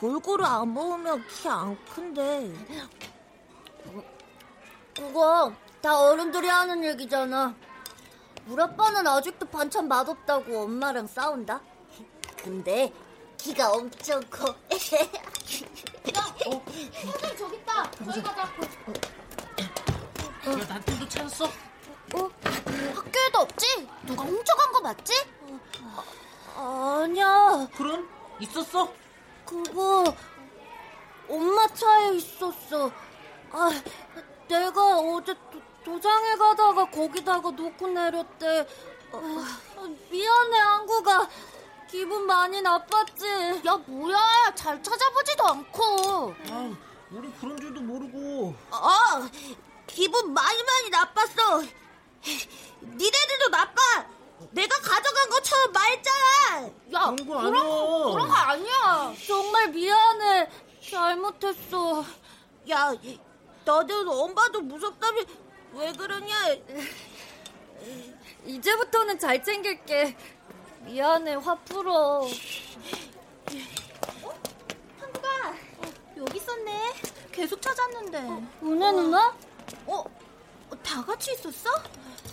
골고루 0.00 0.44
안 0.44 0.72
먹으면 0.72 1.24
키 1.28 1.48
안 1.48 1.76
큰데. 1.86 2.52
그거 4.96 5.52
다 5.82 6.00
어른들이 6.00 6.48
하는 6.48 6.82
얘기잖아. 6.82 7.54
우리 8.48 8.62
아빠는 8.62 9.06
아직도 9.06 9.46
반찬 9.46 9.88
맛없다고 9.88 10.62
엄마랑 10.62 11.06
싸운다. 11.06 11.60
근데 12.42 12.92
키가 13.36 13.72
엄청 13.72 14.22
커. 14.30 14.46
야, 14.48 14.54
어, 16.46 16.62
선생 17.02 17.36
저기 17.36 17.56
있다. 17.56 17.90
저기 17.90 18.22
가자. 18.22 18.42
야, 20.46 20.66
난테도 20.68 21.08
찾았어? 21.08 21.44
어? 21.44 22.30
학교에도 22.94 23.38
없지? 23.40 23.88
누가 24.04 24.22
훔쳐간 24.24 24.72
거 24.72 24.80
맞지? 24.80 25.12
어, 26.54 27.00
아니야. 27.02 27.68
그럼 27.76 28.08
있었어? 28.40 28.92
그거 29.44 30.14
엄마 31.28 31.66
차에 31.68 32.14
있었어. 32.14 32.90
아, 33.50 33.70
내가 34.48 34.98
어제 34.98 35.34
도, 35.50 35.60
도장에 35.84 36.36
가다가 36.36 36.84
거기다가 36.90 37.50
놓고 37.50 37.88
내렸대. 37.88 38.66
어, 39.12 39.44
미안해, 40.10 40.58
한국아. 40.58 41.28
기분 41.88 42.26
많이 42.26 42.60
나빴지? 42.60 43.62
야, 43.66 43.76
뭐야. 43.86 44.52
잘 44.54 44.82
찾아보지도 44.82 45.46
않고. 45.46 46.34
아, 46.50 46.76
우리 47.10 47.30
그런 47.40 47.56
줄도 47.60 47.80
모르고. 47.80 48.54
어, 48.70 48.88
기분 49.86 50.32
많이 50.32 50.62
많이 50.62 50.90
나빴어. 50.90 51.62
니네들도 52.82 53.48
나빠. 53.50 54.06
내가 54.50 54.80
가져간 54.80 55.30
것처럼 55.30 55.72
말했잖아. 55.72 56.66
야, 56.92 57.14
그런 57.14 57.26
거 57.26 57.38
아니야. 57.38 57.62
그런 58.12 58.28
거 58.28 58.34
아니야. 58.34 59.14
정말 59.26 59.68
미안해. 59.70 60.50
잘못했어. 60.90 62.04
야, 62.70 62.92
너는 63.66 64.08
엄마도 64.08 64.60
무섭다며 64.62 65.22
왜 65.74 65.92
그러냐? 65.92 66.34
이제부터는 68.44 69.18
잘 69.18 69.42
챙길게. 69.42 70.16
미안해, 70.82 71.34
화 71.34 71.56
풀어. 71.56 72.20
어? 72.20 72.28
한국아, 75.00 75.54
여기 76.16 76.36
있었네. 76.38 76.92
계속 77.32 77.60
찾았는데. 77.60 78.18
은혜 78.62 78.92
누나? 78.92 79.36
어, 79.86 80.04
다 80.84 81.04
같이 81.04 81.32
있었어? 81.32 81.68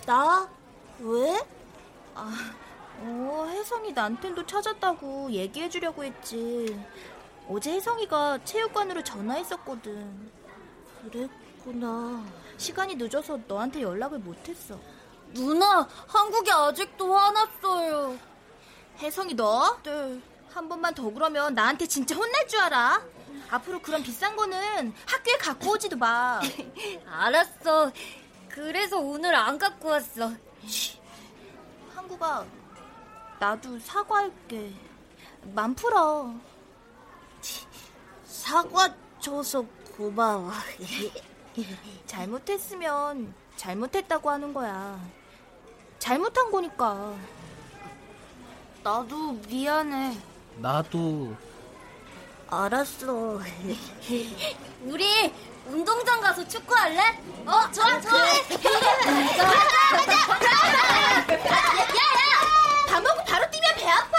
나? 0.06 0.48
왜? 1.00 1.42
아, 2.14 2.54
어, 3.00 3.48
혜성이 3.50 3.92
난텐도 3.92 4.46
찾았다고 4.46 5.32
얘기해주려고 5.32 6.04
했지. 6.04 6.80
어제 7.48 7.72
혜성이가 7.72 8.44
체육관으로 8.44 9.02
전화했었거든. 9.02 10.30
그랬구나. 11.10 12.24
시간이 12.56 12.94
늦어서 12.96 13.38
너한테 13.46 13.82
연락을 13.82 14.18
못했어. 14.18 14.78
누나, 15.32 15.88
한국이 16.06 16.50
아직도 16.50 17.14
화났어요. 17.14 18.18
혜성이 18.98 19.34
너? 19.34 19.76
네. 19.82 20.20
한 20.52 20.68
번만 20.68 20.94
더 20.94 21.10
그러면 21.10 21.52
나한테 21.54 21.86
진짜 21.86 22.14
혼날 22.14 22.46
줄 22.46 22.60
알아. 22.60 23.02
앞으로 23.50 23.82
그런 23.82 24.02
비싼 24.02 24.36
거는 24.36 24.92
학교에 25.06 25.36
갖고 25.36 25.72
오지도 25.72 25.96
마. 25.96 26.40
알았어. 27.06 27.90
그래서 28.48 28.98
오늘 28.98 29.34
안 29.34 29.58
갖고 29.58 29.88
왔어. 29.88 30.32
한국아, 31.94 32.46
나도 33.40 33.78
사과할게. 33.80 34.72
맘 35.54 35.74
풀어. 35.74 36.32
사과 38.24 38.94
줘서 39.20 39.64
고마워. 39.96 40.50
잘못했으면 42.06 43.32
잘못했다고 43.56 44.30
하는 44.30 44.52
거야. 44.52 44.98
잘못한 45.98 46.50
거니까. 46.50 47.14
나도 48.82 49.32
미안해. 49.48 50.18
나도. 50.56 51.34
알았어. 52.50 53.40
우리 54.82 55.32
운동장 55.66 56.20
가서 56.20 56.46
축구할래? 56.46 57.00
어, 57.46 57.68
좋아, 57.72 58.00
좋아. 58.00 58.00
가자, 58.00 58.12
가자. 60.26 60.48
야야, 61.30 62.86
밥 62.88 63.02
먹고 63.02 63.24
바로 63.24 63.50
뛰면 63.50 63.74
배 63.76 63.88
아파. 63.88 64.18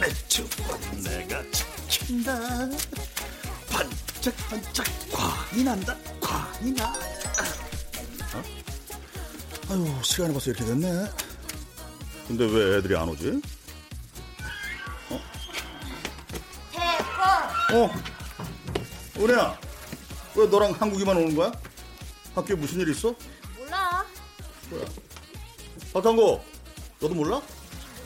매주원 0.00 1.02
내가 1.02 1.42
지킨다 1.88 2.38
반짝반짝 3.70 4.86
광이 5.12 5.64
난다 5.64 5.96
광이 6.20 6.72
나 6.72 6.92
어? 8.34 8.42
아유 9.70 9.94
시간이 10.02 10.32
벌써 10.32 10.50
이렇게 10.50 10.64
됐네 10.64 11.06
근데 12.26 12.44
왜 12.44 12.78
애들이 12.78 12.96
안 12.96 13.08
오지? 13.08 13.40
어? 15.10 15.20
태권 16.72 17.82
어? 17.82 17.90
은혜야 19.18 19.58
왜 20.36 20.46
너랑 20.46 20.72
한국이만 20.72 21.16
오는 21.16 21.34
거야? 21.34 21.50
학교에 22.34 22.54
무슨 22.56 22.80
일 22.80 22.90
있어? 22.90 23.12
몰라. 23.56 24.04
뭐야 24.70 24.84
박한고 25.92 26.44
너도 27.00 27.14
몰라? 27.14 27.42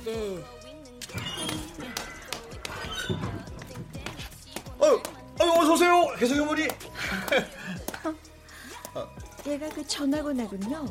네. 0.05 0.43
어서 6.23 6.35
오세요 6.35 6.35
혜성이 6.35 6.41
어머니 6.41 6.69
얘가 9.47 9.69
그 9.71 9.87
전학원하군요. 9.87 10.87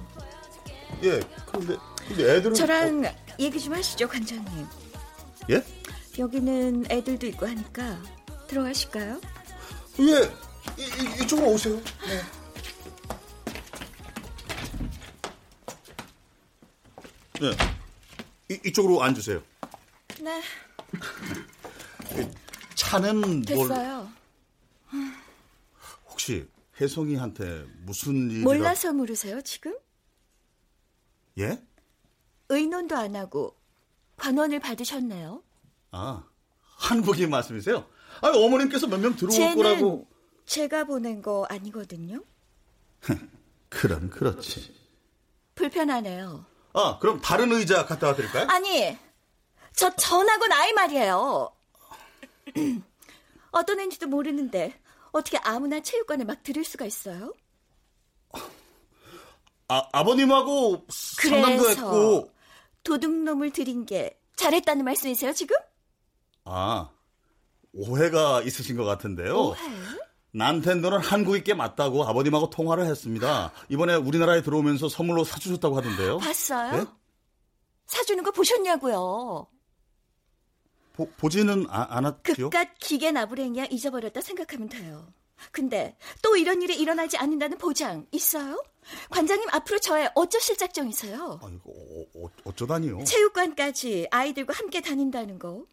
예 1.04 1.20
그런데 1.46 1.78
근데 2.08 2.36
애들은 2.36 2.54
저랑 2.54 3.16
얘기 3.40 3.60
좀 3.60 3.74
하시죠, 3.74 4.08
관장님. 4.08 4.66
어, 4.66 4.70
예? 5.50 5.64
여기는 6.20 6.86
애들도 6.90 7.28
있고 7.28 7.48
하니까 7.48 8.02
들어가실까요? 8.48 9.22
예 10.00 10.32
이, 10.78 10.84
이, 10.84 11.24
이 11.24 11.28
쪽으로 11.28 11.48
오세요 11.52 11.76
네. 12.06 12.22
네. 17.40 17.52
이, 18.50 18.60
이쪽으로 18.66 19.02
앉으세요 19.02 19.42
네, 20.20 20.42
차는 22.76 23.22
뭘 23.22 23.46
됐어요. 23.46 24.00
혹시 24.02 24.21
혜성이한테 26.82 27.66
무슨 27.84 28.32
일이 28.32 28.40
몰라서 28.42 28.92
물으세요, 28.92 29.42
지금? 29.42 29.78
예? 31.38 31.62
의논도 32.50 32.96
안 32.98 33.16
하고 33.16 33.56
관원을 34.18 34.60
받으셨네요. 34.60 35.44
아 35.92 36.24
한국인 36.64 37.30
말씀이세요? 37.30 37.86
아 38.22 38.28
어머님께서 38.30 38.88
몇 38.88 38.98
명 39.00 39.16
들어올 39.16 39.56
거라고 39.56 40.08
제가 40.46 40.84
보낸 40.86 41.22
거 41.22 41.46
아니거든요. 41.50 42.24
그럼 43.70 44.10
그렇지 44.10 44.74
불편하네요. 45.56 46.46
아 46.74 46.98
그럼 47.00 47.22
다른 47.22 47.52
의자 47.52 47.86
갖다 47.86 48.08
와 48.08 48.16
드릴까요? 48.16 48.48
아니, 48.50 48.98
저 49.74 49.96
전학원 49.96 50.52
아이 50.52 50.74
말이에요. 50.74 51.52
어떤 53.52 53.80
애인지도 53.80 54.08
모르는데 54.08 54.78
어떻게 55.12 55.38
아무나 55.38 55.80
체육관에 55.82 56.24
막 56.24 56.42
들을 56.44 56.64
수가 56.64 56.86
있어요? 56.86 57.34
아, 59.68 59.88
아버님하고 59.94 60.86
상담도 60.90 61.70
했고 61.70 62.32
도둑놈을 62.84 63.52
들인 63.52 63.86
게 63.86 64.20
잘했다는 64.36 64.84
말씀이세요, 64.84 65.34
지금? 65.34 65.56
아 66.46 66.90
오해가 67.74 68.42
있으신 68.42 68.76
것 68.76 68.84
같은데요 68.84 69.38
오해? 69.38 69.60
남텐더는 70.34 71.00
한국인께 71.00 71.54
맞다고 71.54 72.04
아버님하고 72.06 72.50
통화를 72.50 72.86
했습니다 72.86 73.52
이번에 73.70 73.96
우리나라에 73.96 74.42
들어오면서 74.42 74.90
선물로 74.90 75.24
사주셨다고 75.24 75.78
하던데요 75.78 76.18
봤어요? 76.18 76.80
예? 76.80 76.86
사주는 77.86 78.24
거 78.24 78.32
보셨냐고요? 78.32 79.48
보, 80.94 81.10
보지는 81.12 81.66
아, 81.70 81.88
않았죠? 81.90 82.22
그깟 82.24 82.70
기계 82.80 83.12
나부랭이야 83.12 83.66
잊어버렸다 83.72 84.22
생각하면 84.22 84.70
돼요. 84.70 85.08
근데 85.52 85.98
또 86.22 86.38
이런 86.38 86.62
일이 86.62 86.80
일어나지 86.80 87.18
않는다는 87.18 87.58
보장 87.58 88.06
있어요? 88.12 88.64
관장님 89.10 89.50
앞으로 89.52 89.80
저의 89.80 90.10
어쩌실 90.16 90.58
작정이세요? 90.58 91.40
아이고 91.42 91.72
어, 92.16 92.26
어, 92.26 92.30
어쩌다니요 92.44 93.04
체육관까지 93.04 94.08
아이들과 94.12 94.54
함께 94.54 94.82
다닌다는 94.82 95.40
거 95.40 95.66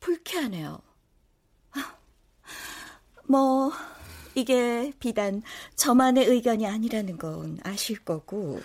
불쾌하네요. 0.00 0.80
아, 1.72 1.96
뭐 3.24 3.72
이게 4.34 4.92
비단 4.98 5.42
저만의 5.76 6.26
의견이 6.26 6.66
아니라는 6.66 7.16
건 7.16 7.58
아실 7.62 8.04
거고 8.04 8.60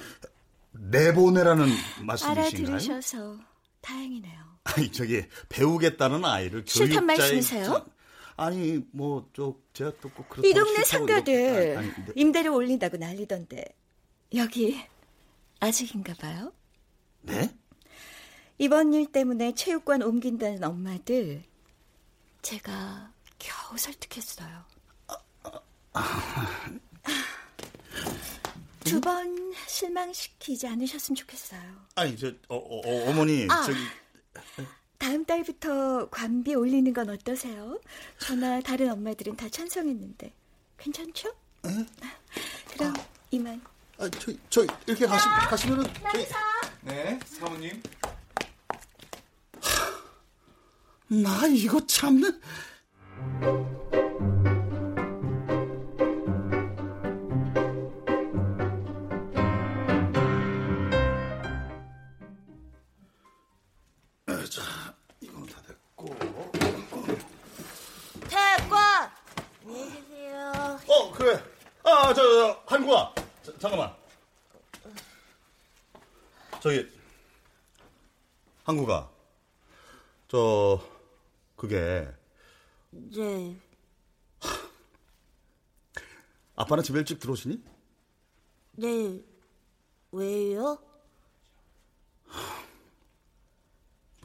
내보내라는 0.72 1.66
말씀이신가요? 2.06 2.76
알아들으셔서 2.76 3.38
다행이네요. 3.82 4.51
아니 4.64 4.92
저기 4.92 5.24
배우겠다는 5.50 6.24
아이를 6.24 6.64
싫단 6.68 7.06
교육자의 7.06 7.06
말씀이세요? 7.32 7.86
아니 8.38 8.80
뭐 8.92 9.28
저 9.36 9.56
제가 9.74 9.92
또 10.02 10.10
꼭 10.10 10.30
그렇다고 10.30 10.48
이 10.48 10.54
동네 10.54 10.84
상가들 10.84 11.34
이렇게- 11.34 11.76
아니, 11.78 11.94
근데- 11.94 12.14
임대료 12.16 12.56
올린다고 12.56 12.98
난리던데 12.98 13.66
여기 14.36 14.80
아직인가 15.60 16.14
봐요? 16.16 16.52
네? 17.22 17.54
이번 18.58 18.94
일 18.94 19.12
때문에 19.12 19.54
체육관 19.56 20.02
옮긴다는 20.04 20.64
엄마들 20.64 21.44
제가 22.42 23.12
겨우 23.40 23.78
설득했어요. 23.78 24.64
두번 28.84 29.54
실망시키지 29.68 30.68
않으셨으면 30.68 31.16
좋겠어요. 31.16 31.62
아니 31.96 32.18
저 32.18 32.28
어, 32.50 32.56
어, 32.56 33.10
어, 33.10 33.14
머니 33.14 33.48
아. 33.50 33.64
저기 33.64 33.78
다음 34.98 35.26
달부터 35.26 36.10
관비 36.10 36.54
올리는 36.56 36.94
건 36.94 37.10
어떠세요? 37.10 37.80
저나 38.20 38.62
다른 38.62 38.92
엄마들은 38.92 39.36
다 39.36 39.50
찬성했는데 39.50 40.32
괜찮죠? 40.78 41.34
그럼 42.74 42.94
이만. 43.32 43.62
아, 43.98 44.10
저, 44.10 44.32
저 44.50 44.66
이렇게 44.86 45.06
가시, 45.06 45.28
가시면은 45.50 45.84
저기 46.12 46.26
네, 46.82 47.20
사모님. 47.26 47.82
나 51.08 51.46
이거 51.48 51.86
참네. 51.86 52.28
한국아. 78.72 79.12
저 80.30 80.82
그게 81.58 82.08
네. 82.90 83.60
아빠는 86.56 86.82
집에 86.82 87.00
일찍 87.00 87.20
들어오시니? 87.20 87.62
네. 88.78 89.22
왜요? 90.14 90.82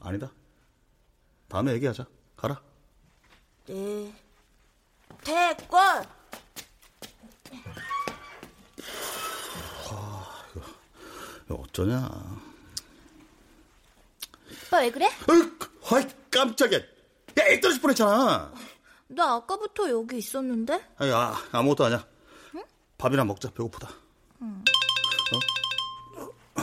아니다. 0.00 0.32
다음에 1.48 1.72
얘기하자. 1.72 2.06
가라. 2.36 2.62
네. 3.66 4.14
태권 5.24 6.04
이거 11.46 11.54
어쩌냐. 11.56 12.46
오빠 14.66 14.78
왜 14.80 14.90
그래? 14.90 15.06
어이, 15.28 15.42
아이, 15.90 16.06
깜짝이야. 16.30 16.78
야, 16.78 17.44
애 17.46 17.60
떨어질 17.60 17.80
뻔 17.80 17.85
했잖아. 17.96 18.52
나 19.08 19.34
아까부터 19.36 19.88
여기 19.88 20.18
있었는데? 20.18 20.84
아니, 20.98 21.10
아, 21.12 21.34
아무것도 21.52 21.86
아니야. 21.86 22.04
밥이나 22.98 23.24
먹자. 23.24 23.50
배고프다. 23.50 23.88
응. 24.42 24.64
어? 26.56 26.62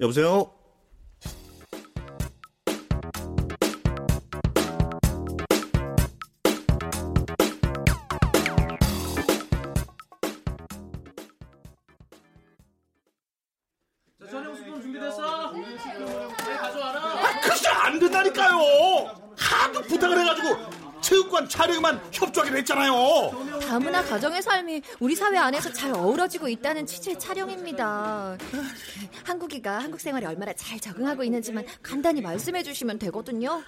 여보세요? 0.00 0.52
자, 14.26 14.30
저녁 14.30 14.56
수분 14.56 14.82
준비됐어? 14.82 15.52
빨리 15.52 16.56
가져와라. 16.58 17.00
아, 17.00 17.40
글쎄 17.40 17.68
안 17.68 17.98
된다니까요. 17.98 18.56
하도 19.38 19.82
부탁을 19.82 20.18
해가지고 20.18 21.00
체육관 21.00 21.48
촬영만 21.48 22.00
협조하기로 22.10 22.58
했잖아요. 22.58 23.60
다문화 23.60 24.02
가정의 24.02 24.42
삶이 24.42 24.82
우리 24.98 25.14
사회 25.14 25.38
안에서 25.38 25.72
잘 25.72 25.92
어우러지고 25.92 26.48
있다는 26.48 26.86
취지의 26.86 27.18
촬영입니다. 27.20 28.36
한국이가 29.24 29.78
한국 29.78 30.00
생활에 30.00 30.26
얼마나 30.26 30.52
잘 30.54 30.80
적응하고 30.80 31.22
있는지만 31.22 31.64
간단히 31.82 32.20
말씀해 32.20 32.64
주시면 32.64 32.98
되거든요. 32.98 33.62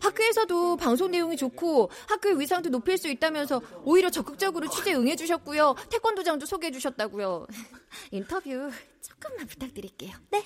학교에서도 0.00 0.76
방송 0.76 1.10
내용이 1.10 1.36
좋고 1.36 1.90
학교의 2.08 2.40
위상도 2.40 2.70
높일 2.70 2.98
수 2.98 3.08
있다면서 3.08 3.60
오히려 3.84 4.10
적극적으로 4.10 4.68
취재 4.68 4.94
응해 4.94 5.16
주셨고요. 5.16 5.74
태권도장도 5.90 6.46
소개해 6.46 6.70
주셨다고요. 6.72 7.46
인터뷰 8.10 8.70
조금만 9.02 9.46
부탁드릴게요. 9.46 10.12
네. 10.30 10.44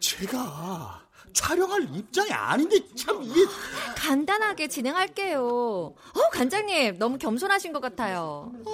제가 0.00 1.06
촬영할 1.34 1.82
입장이 1.94 2.30
아닌데 2.32 2.78
참 2.94 3.22
이게 3.22 3.40
간단하게 3.96 4.68
진행할게요. 4.68 5.40
어, 5.44 5.94
관장님 6.32 6.98
너무 6.98 7.18
겸손하신 7.18 7.72
것 7.72 7.80
같아요. 7.80 8.52
아, 8.66 8.70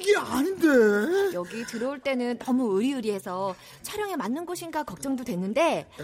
이게 0.00 0.16
아닌데. 0.16 1.34
여기 1.34 1.64
들어올 1.64 2.00
때는 2.00 2.38
너무 2.38 2.76
의리의리해서 2.78 3.54
촬영에 3.82 4.16
맞는 4.16 4.46
곳인가 4.46 4.82
걱정도 4.84 5.24
됐는데 5.24 5.88
에? 6.00 6.02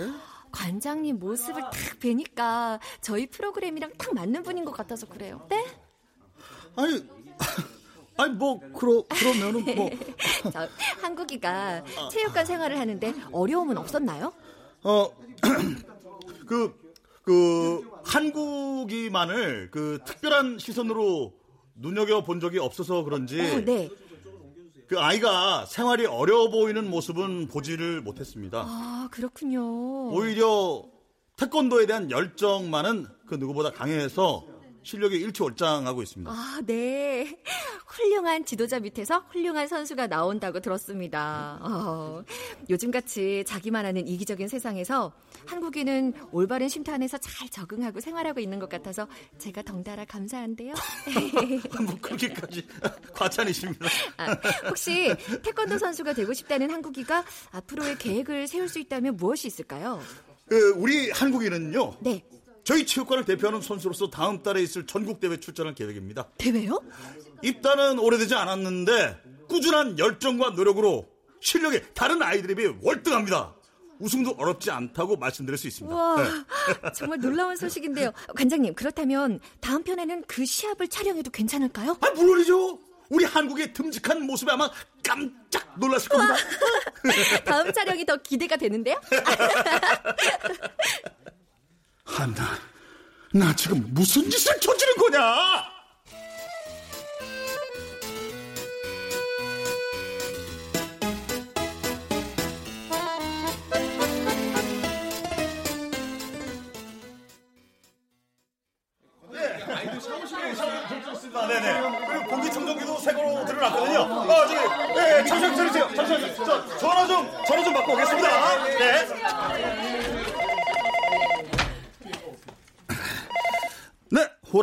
관장님 0.51 1.19
모습을 1.19 1.63
딱 1.63 1.73
뵈니까 2.01 2.81
저희 3.01 3.27
프로그램이랑 3.27 3.93
딱 3.99 4.15
맞는 4.15 4.43
분인 4.43 4.65
것 4.65 4.73
같아서 4.73 5.07
그래요. 5.07 5.47
네? 5.49 5.65
아니, 6.77 7.05
아니 8.17 8.35
뭐 8.35 8.61
그러 8.73 9.05
그러면은 9.09 9.65
뭐 9.77 9.91
저, 10.53 10.69
한국이가 11.01 11.83
체육관 12.11 12.47
생활을 12.47 12.79
하는데 12.79 13.15
어려움은 13.33 13.77
없었나요? 13.79 14.33
어, 14.85 15.11
그, 16.47 16.75
그, 17.23 17.91
한국이만을 18.05 19.71
그 19.71 19.99
특별한 20.05 20.59
시선으로 20.59 21.35
눈여겨 21.75 22.25
본 22.25 22.41
적이 22.41 22.59
없어서 22.59 23.03
그런지. 23.05 23.41
어, 23.41 23.61
네. 23.61 23.89
그 24.89 24.99
아이가 24.99 25.67
생활이 25.67 26.07
어려워 26.07 26.49
보이는 26.49 26.89
모습은 26.89 27.49
보지를 27.49 28.01
못했습니다. 28.01 28.65
아, 28.67 29.09
그렇군요. 29.11 30.09
오히려 30.09 30.85
태권도에 31.37 31.85
대한 31.87 32.11
열정만은 32.11 33.07
그 33.27 33.35
누구보다 33.35 33.71
강해서 33.71 34.47
실력이 34.83 35.17
일취월장하고 35.17 36.03
있습니다. 36.03 36.31
아, 36.31 36.61
네. 36.65 37.39
훌륭한 37.87 38.45
지도자 38.45 38.79
밑에서 38.81 39.25
훌륭한 39.31 39.69
선수가 39.69 40.07
나온다고 40.07 40.61
들었습니다. 40.61 41.59
어, 41.63 42.23
요즘같이 42.71 43.45
자기만 43.47 43.85
하는 43.85 44.07
이기적인 44.07 44.49
세상에서 44.49 45.13
한국인은 45.47 46.15
올바른 46.33 46.69
쉼터 46.69 46.93
안에서 46.93 47.19
잘 47.19 47.49
적응하고 47.49 48.01
생활하고 48.01 48.41
있는 48.41 48.59
것 48.59 48.69
같아서 48.69 49.09
제가 49.39 49.63
덩달아 49.63 50.05
감사한데요. 50.05 50.75
뭐 51.85 51.99
그렇게까지 52.01 52.67
과찬이십니다. 53.15 53.87
아, 54.17 54.37
혹시 54.69 55.15
태권도 55.43 55.79
선수가 55.79 56.13
되고 56.15 56.33
싶다는 56.33 56.71
한국이가 56.71 57.25
앞으로의 57.51 57.99
계획을 57.99 58.47
세울 58.47 58.69
수 58.69 58.79
있다면 58.79 59.17
무엇이 59.17 59.49
있을까요? 59.49 60.01
그 60.49 60.71
우리 60.77 61.11
한국인은요. 61.11 61.97
네. 62.01 62.25
저희 62.69 62.85
체육관을 62.85 63.25
대표하는 63.25 63.63
선수로서 63.63 64.11
다음 64.11 64.43
달에 64.43 64.61
있을 64.61 64.85
전국 64.85 65.21
대회 65.21 65.41
출전할 65.41 65.75
계획입니다. 65.75 66.29
대회요? 66.37 66.79
입단은 67.41 67.99
오래되지 67.99 68.35
않았는데 68.35 69.23
꾸준한 69.49 69.99
열정과 69.99 70.51
노력으로 70.51 71.09
실력이 71.41 71.81
다른 71.95 72.21
아이들에 72.21 72.55
비해 72.55 72.75
월등합니다. 72.83 73.55
우승도 74.01 74.35
어렵지 74.37 74.71
않다고 74.71 75.17
말씀드릴 75.17 75.57
수 75.57 75.67
있습니다. 75.67 75.97
와, 75.97 76.23
네. 76.23 76.29
정말 76.95 77.19
놀라운 77.21 77.57
소식인데요. 77.57 78.13
관장님, 78.37 78.75
그렇다면 78.75 79.41
다음 79.63 79.83
편에는 79.83 80.25
그 80.27 80.45
시합을 80.45 80.89
촬영해도 80.89 81.31
괜찮을까요? 81.31 81.97
아, 82.03 82.11
물론이죠. 82.11 82.79
우리 83.09 83.25
한국의 83.25 83.73
듬직한 83.73 84.27
모습에 84.27 84.53
아마 84.53 84.71
깜짝 85.03 85.67
놀랐을 85.79 86.11
겁니다. 86.11 86.37
다음 87.47 87.73
촬영이 87.73 88.05
더 88.05 88.19
기대가 88.19 88.57
되는데요? 88.57 89.01
한나, 92.09 92.59
나 93.33 93.55
지금 93.55 93.85
무슨 93.91 94.29
짓을 94.31 94.59
저지른 94.61 94.95
거냐? 94.97 95.78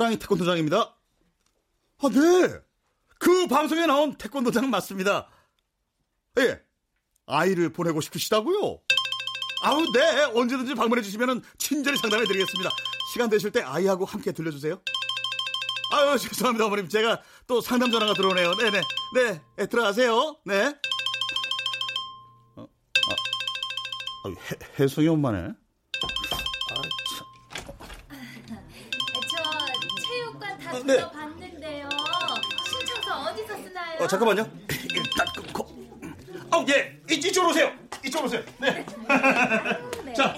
호랑이 0.06 0.18
태권도장입니다. 0.20 0.96
아, 1.98 2.10
네. 2.10 2.60
그 3.18 3.48
방송에 3.48 3.86
나온 3.86 4.16
태권도장 4.16 4.70
맞습니다. 4.70 5.28
예. 6.40 6.62
아이를 7.26 7.72
보내고 7.74 8.02
싶으시다고요? 8.02 8.82
아우, 9.64 9.82
네. 9.94 10.24
언제든지 10.36 10.76
방문해 10.76 11.02
주시면 11.02 11.42
친절히 11.58 11.98
상담해 11.98 12.26
드리겠습니다. 12.26 12.70
시간 13.14 13.30
되실 13.30 13.52
때 13.52 13.62
아이하고 13.62 14.06
함께 14.06 14.32
들려주세요. 14.32 14.80
아유, 15.94 16.18
죄송합니다, 16.20 16.66
어머님. 16.66 16.88
제가 16.88 17.22
또 17.48 17.62
상담 17.62 17.90
전화가 17.90 18.14
들어오네요. 18.14 18.54
네네. 18.56 18.82
네, 19.16 19.42
네 19.56 19.66
들어가세요. 19.66 20.38
네. 20.46 20.68
어, 22.56 22.64
아, 22.64 23.16
아, 24.26 24.30
해, 24.30 24.84
혜성이 24.84 25.08
엄마네. 25.08 25.54
체육관 30.86 31.12
다 31.12 31.36
들어봤는데요. 31.38 31.90
신청서 32.70 33.16
어디서 33.30 33.58
쓰나요? 33.58 34.00
어, 34.04 34.08
잠깐만요. 34.08 34.50
일단 34.70 35.28
끊고. 35.36 35.64
어, 36.52 36.66
예. 36.70 37.00
이, 37.10 37.16
이쪽으로 37.16 37.52
오세요. 37.52 37.72
이쪽으로 38.06 38.28
오세요. 38.28 38.44
네. 38.60 38.86
네. 40.06 40.14
자, 40.14 40.36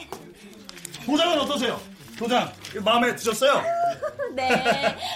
도장은 1.06 1.40
어떠세요? 1.42 1.80
도장 2.18 2.52
마음에 2.84 3.16
드셨어요? 3.16 3.62
네. 4.34 4.50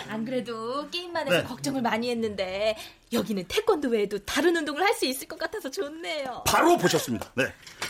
안 0.07 0.23
그래도 0.23 0.87
게임만 0.89 1.27
해서 1.27 1.37
네. 1.37 1.43
걱정을 1.43 1.81
많이 1.81 2.09
했는데 2.11 2.75
여기는 3.11 3.45
태권도 3.47 3.89
외에도 3.89 4.19
다른 4.19 4.55
운동을 4.55 4.83
할 4.83 4.93
수 4.93 5.05
있을 5.05 5.27
것 5.27 5.39
같아서 5.39 5.71
좋네요. 5.71 6.43
바로 6.45 6.77
보셨습니다. 6.77 7.31
네. 7.35 7.45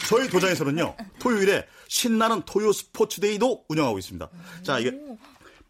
저희 0.08 0.30
도장에서는요. 0.30 0.96
토요일에 1.20 1.66
신나는 1.90 2.44
토요 2.44 2.72
스포츠데이도 2.72 3.66
운영하고 3.68 3.98
있습니다. 4.00 4.30
자, 4.64 4.80
이게 4.80 4.92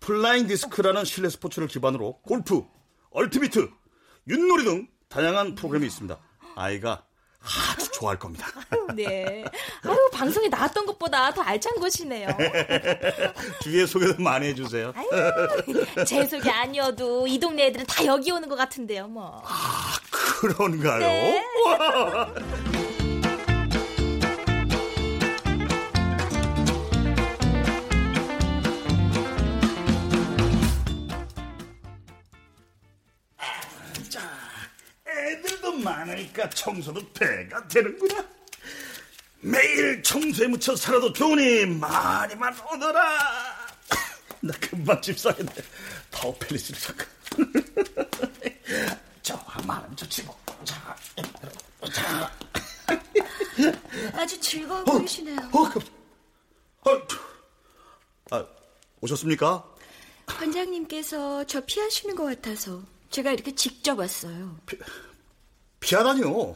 flying 0.02 0.48
disc라는 0.48 1.06
실내 1.06 1.30
스포츠를 1.30 1.68
기반으로 1.68 2.20
골프, 2.24 2.64
ultimate, 3.12 3.70
윷놀이 4.28 4.64
등 4.66 4.88
다양한 5.08 5.56
프로그램이 5.56 5.86
있습니다. 5.88 6.18
아이가 6.56 7.06
아주 7.72 7.92
좋아할 7.92 8.20
겁니다. 8.20 8.48
아유, 8.70 8.88
네. 8.96 9.44
아유, 9.84 10.10
방송에 10.12 10.48
나왔던 10.48 10.86
것보다 10.88 11.32
더 11.34 11.42
알찬 11.42 11.76
곳이네요. 11.76 12.30
주위에 13.62 13.86
소개도 13.86 14.22
많이 14.22 14.48
해주세요. 14.48 14.94
아유, 14.96 16.06
제 16.06 16.26
소개 16.26 16.50
아니어도 16.50 17.28
이 17.28 17.40
동네 17.40 17.68
애들은 17.68 17.86
다 17.88 18.06
여기 18.06 18.32
오는 18.32 18.48
것 18.50 18.56
같은데요, 18.56 19.08
뭐. 19.08 19.42
아, 19.46 19.94
그런가요? 20.12 21.00
네. 21.00 21.46
많으니까 35.72 36.50
청소도 36.50 37.02
배가 37.14 37.68
되는구나. 37.68 38.24
매일 39.42 40.02
청소에 40.04 40.48
묻혀 40.48 40.76
살아도 40.76 41.12
좋으니 41.12 41.66
많이만 41.66 42.56
오너라. 42.72 43.72
나 44.42 44.54
금방 44.60 45.02
집 45.02 45.18
사겠네. 45.20 45.52
타오펠리스를 46.12 46.80
잠깐. 46.80 47.08
저만은 49.22 49.96
좋지 49.96 50.24
뭐. 50.24 50.38
자, 50.64 50.96
자. 51.94 52.32
아주 54.14 54.40
즐거워 54.40 54.82
어, 54.82 54.84
보이시네요. 54.84 55.38
어, 55.54 56.90
어, 56.90 57.08
아, 58.32 58.46
오셨습니까? 59.02 59.64
관장님께서 60.26 61.46
저 61.46 61.62
피하시는 61.66 62.16
것 62.16 62.26
같아서 62.26 62.82
제가 63.10 63.32
이렇게 63.32 63.54
직접 63.54 63.98
왔어요. 64.00 64.58
피, 64.66 64.78
피하다니요. 65.92 66.56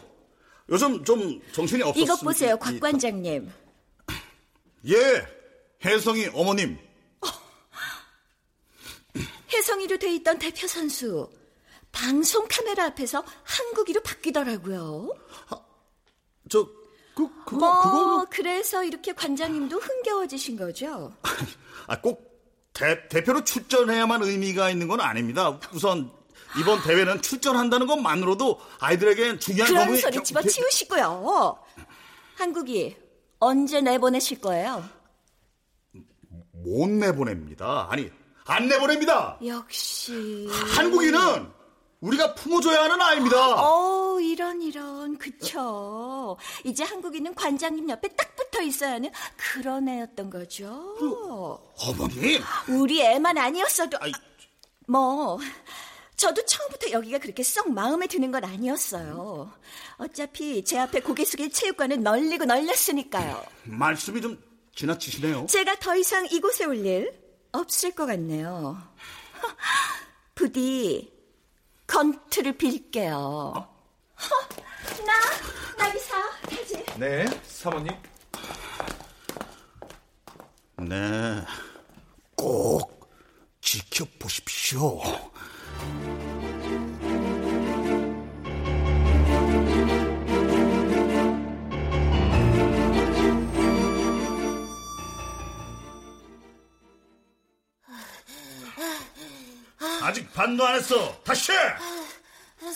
요즘 0.69 1.03
좀 1.03 1.41
정신이 1.51 1.83
없었습니다. 1.83 2.13
이것 2.13 2.23
보세요, 2.23 2.57
곽 2.57 2.79
관장님. 2.79 3.51
예, 4.87 5.27
혜성이 5.83 6.27
어머님. 6.33 6.77
혜성이로 9.53 9.97
돼 9.97 10.13
있던 10.15 10.39
대표 10.39 10.67
선수 10.67 11.29
방송 11.91 12.47
카메라 12.49 12.85
앞에서 12.85 13.23
한국이로 13.43 14.01
바뀌더라고요. 14.01 15.09
저 16.49 16.67
그, 17.15 17.27
그거, 17.45 17.57
뭐, 17.57 17.81
그거. 17.81 18.27
그래서 18.29 18.83
이렇게 18.83 19.13
관장님도 19.13 19.77
흥겨워지신 19.77 20.57
거죠? 20.57 21.13
아, 21.87 21.99
꼭 22.01 22.35
대, 22.73 23.07
대표로 23.07 23.43
출전해야만 23.43 24.23
의미가 24.23 24.69
있는 24.69 24.87
건 24.87 24.99
아닙니다. 24.99 25.57
우선 25.73 26.11
이번 26.59 26.81
대회는 26.83 27.21
출전한다는 27.21 27.87
것만으로도 27.87 28.59
아이들에겐 28.79 29.39
중요한 29.39 29.67
그런 29.67 29.85
거문이 29.85 30.01
소리 30.01 30.23
집어치우시고요. 30.23 31.59
한국이 32.35 32.95
언제 33.39 33.81
내보내실 33.81 34.41
거예요? 34.41 34.83
못 36.51 36.89
내보냅니다. 36.89 37.87
아니, 37.89 38.09
안 38.45 38.67
내보냅니다. 38.67 39.37
역시. 39.45 40.47
한국인은 40.75 41.51
우리가 42.01 42.35
품어줘야 42.35 42.83
하는 42.83 43.01
아이입니다. 43.01 43.55
어, 43.63 44.19
이런 44.19 44.61
이런 44.61 45.17
그쵸. 45.17 46.37
이제 46.63 46.83
한국인은 46.83 47.33
관장님 47.35 47.89
옆에 47.89 48.09
딱 48.09 48.35
붙어 48.35 48.61
있어야 48.61 48.93
하는 48.93 49.09
그런 49.35 49.87
애였던 49.87 50.29
거죠. 50.29 50.95
어머님. 51.77 52.41
우리 52.69 53.01
애만 53.01 53.37
아니었어도 53.37 53.97
아이, 54.01 54.11
뭐 54.87 55.39
저도 56.15 56.45
처음부터 56.45 56.91
여기가 56.91 57.19
그렇게 57.19 57.43
썩 57.43 57.71
마음에 57.71 58.07
드는 58.07 58.31
건 58.31 58.43
아니었어요. 58.45 59.51
어차피 59.97 60.63
제 60.63 60.79
앞에 60.79 61.01
고개 61.01 61.25
숙일 61.25 61.51
체육관은 61.51 62.03
널리고 62.03 62.45
널렸으니까요. 62.45 63.43
말씀이 63.65 64.21
좀 64.21 64.41
지나치시네요. 64.75 65.47
제가 65.47 65.75
더 65.79 65.95
이상 65.95 66.25
이곳에 66.31 66.65
올 66.65 66.85
일 66.85 67.11
없을 67.51 67.91
것 67.91 68.05
같네요. 68.05 68.77
부디 70.35 71.13
건투를 71.87 72.57
빌게요. 72.57 73.67
허, 74.19 75.03
나 75.05 75.13
나기사 75.77 76.29
가지. 76.41 76.83
네, 76.97 77.25
사모님. 77.47 77.93
네, 80.77 81.41
꼭 82.35 83.09
지켜보십시오. 83.61 85.01
반도 100.45 100.67
안 100.67 100.75
했어. 100.75 101.19
다시! 101.23 101.51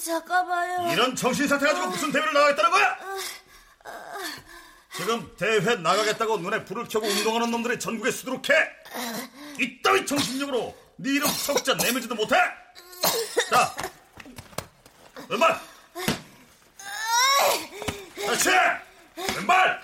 잠깐만요. 0.04 0.92
이런 0.92 1.16
정신 1.16 1.48
상태 1.48 1.68
가지고 1.68 1.88
무슨 1.88 2.12
대회를 2.12 2.34
나가겠다는 2.34 2.72
거야? 2.72 2.98
지금 4.96 5.36
대회 5.38 5.76
나가겠다고 5.76 6.38
눈에 6.38 6.66
불을 6.66 6.88
켜고 6.88 7.06
운동하는 7.06 7.52
놈들이 7.52 7.78
전국에 7.78 8.10
수두룩해. 8.10 8.70
이따위 9.60 10.04
정신력으로 10.04 10.76
네 10.96 11.12
이름 11.12 11.28
석자 11.28 11.76
내밀지도 11.76 12.16
못해. 12.16 12.36
자, 13.52 13.76
왼발. 15.30 15.60
다시. 18.26 18.50
왼발. 19.36 19.82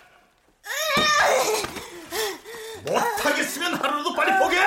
못하겠으면 2.84 3.76
하루라도 3.76 4.16
빨리 4.16 4.40
포기해. 4.40 4.64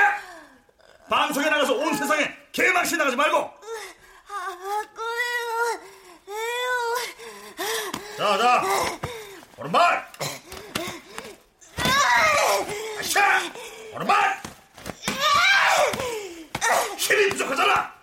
방송에 1.10 1.50
나가서 1.50 1.74
온 1.74 1.96
세상에 1.96 2.37
개망신 2.58 2.98
나가지 2.98 3.16
말고. 3.16 3.38
아, 3.38 3.54
거예요. 4.96 5.80
에요. 6.28 6.66
자, 8.16 8.36
자. 8.36 8.64
오른발. 9.56 10.08
아샤. 12.98 13.42
오른발. 13.94 14.42
힘이 16.96 17.28
부족하잖아. 17.28 17.94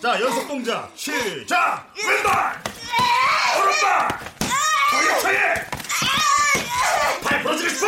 자, 0.00 0.18
연속 0.18 0.48
동작. 0.48 0.90
시작. 0.94 1.92
왼발. 2.06 2.62
오른발. 3.60 4.18
돌려차기. 4.92 5.36
발 7.22 7.42
부러지고 7.42 7.68
싶어. 7.68 7.86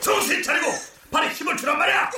정신 0.00 0.42
차리고 0.42 0.72
발에 1.12 1.28
힘을 1.28 1.56
주란 1.56 1.78
말이야. 1.78 2.10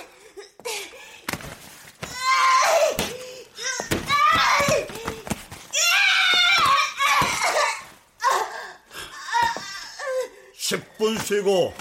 십분 10.56 11.18
쉬고 11.18 11.74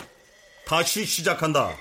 다시 0.66 1.06
시작한다. 1.06 1.78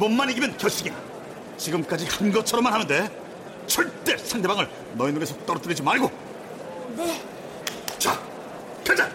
이번만 0.00 0.30
이기면 0.30 0.56
결승이야. 0.56 0.94
지금까지 1.58 2.06
한 2.06 2.32
것처럼만 2.32 2.72
하면 2.72 2.86
돼. 2.86 3.10
절대 3.66 4.16
상대방을 4.16 4.66
너의 4.94 5.12
눈에서 5.12 5.36
떨어뜨리지 5.44 5.82
말고. 5.82 6.10
네. 6.96 7.22
자, 7.98 8.18
가자. 8.82 9.10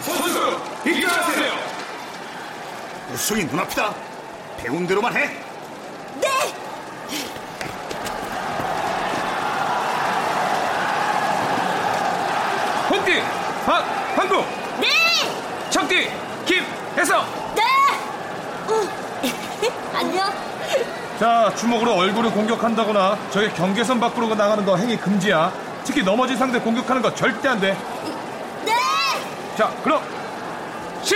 선수, 0.00 0.60
입장하세요. 0.86 1.52
우승이 3.12 3.44
눈앞이다. 3.46 3.92
배운 4.58 4.86
대로만 4.86 5.12
해. 5.16 5.26
네. 6.20 6.28
홍띠, 12.90 13.22
박, 13.70 13.84
한국. 14.16 14.44
네. 14.80 14.88
청띠, 15.70 16.10
김혜성. 16.44 17.24
네. 17.54 17.62
어. 18.66 18.88
안녕. 19.94 20.28
자, 21.20 21.54
주먹으로 21.54 21.94
얼굴을 21.94 22.32
공격한다거나 22.32 23.16
저의 23.30 23.54
경계선 23.54 24.00
밖으로 24.00 24.34
나가는 24.34 24.64
거 24.64 24.76
행위 24.76 24.96
금지야. 24.96 25.52
특히 25.84 26.02
넘어진 26.02 26.36
상대 26.36 26.58
공격하는 26.58 27.00
거 27.00 27.14
절대 27.14 27.48
안 27.48 27.60
돼. 27.60 27.78
네. 28.64 28.72
자, 29.56 29.72
그럼 29.84 30.02
시 31.04 31.14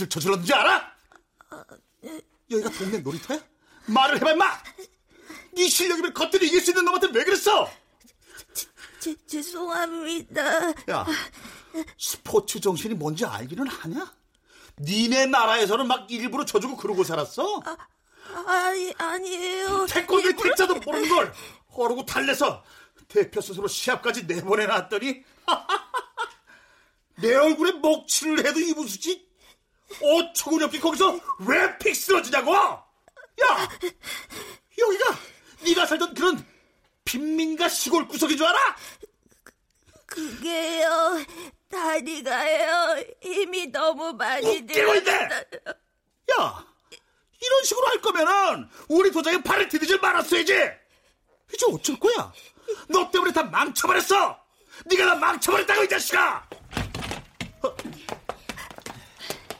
짓을 0.00 0.08
저질렀는지 0.08 0.52
알아? 0.54 0.92
여기가 2.50 2.70
동네 2.70 2.98
놀이터야? 2.98 3.40
말을 3.86 4.16
해봐 4.16 4.32
임마 4.32 4.62
네 5.52 5.68
실력이면 5.68 6.14
겉들이 6.14 6.46
이길 6.46 6.60
수 6.60 6.70
있는 6.70 6.84
놈한테 6.84 7.08
왜 7.12 7.24
그랬어? 7.24 7.70
제, 8.98 9.14
죄송합니다. 9.26 10.70
야 10.90 11.06
스포츠 11.98 12.60
정신이 12.60 12.94
뭔지 12.94 13.24
알기는 13.24 13.66
하냐? 13.66 14.12
니네 14.78 15.26
나라에서는 15.26 15.86
막 15.86 16.10
일부러 16.10 16.44
져주고 16.44 16.76
그러고 16.76 17.04
살았어? 17.04 17.62
아니 18.46 18.92
아니에요. 18.96 19.86
태권도의 19.86 20.36
태자도 20.36 20.76
모르는 20.76 21.08
걸 21.08 21.32
어르고 21.68 22.04
달래서 22.06 22.62
대표 23.08 23.40
스스로 23.40 23.66
시합까지 23.68 24.24
내보내놨더니 24.24 25.22
내 27.20 27.34
얼굴에 27.34 27.72
먹칠을 27.72 28.46
해도 28.46 28.60
이부수지 28.60 29.29
어처구니 30.00 30.64
없게 30.64 30.78
거기서 30.78 31.18
왜 31.40 31.78
픽 31.78 31.94
쓰러지냐고? 31.94 32.54
야 32.54 33.68
여기가 34.78 35.18
네가 35.64 35.86
살던 35.86 36.14
그런 36.14 36.46
빈민가 37.04 37.68
시골 37.68 38.06
구석인 38.06 38.36
줄 38.36 38.46
알아? 38.46 38.76
그게요 40.06 41.24
다리가요. 41.70 43.04
힘이 43.22 43.68
너무 43.68 44.12
많이 44.12 44.56
있네 44.58 44.74
야 46.38 46.66
이런 47.42 47.64
식으로 47.64 47.86
할 47.86 48.00
거면은 48.00 48.68
우리 48.88 49.10
도장에 49.10 49.42
발을 49.42 49.68
디디질 49.68 49.98
말았어야지. 50.00 50.52
이제 51.52 51.66
어쩔 51.72 51.98
거야? 51.98 52.32
너 52.88 53.10
때문에 53.10 53.32
다 53.32 53.42
망쳐버렸어! 53.42 54.38
네가 54.86 55.06
다 55.06 55.14
망쳐버렸다고 55.16 55.84
이 55.84 55.88
자식아! 55.88 56.48
어. 57.62 57.76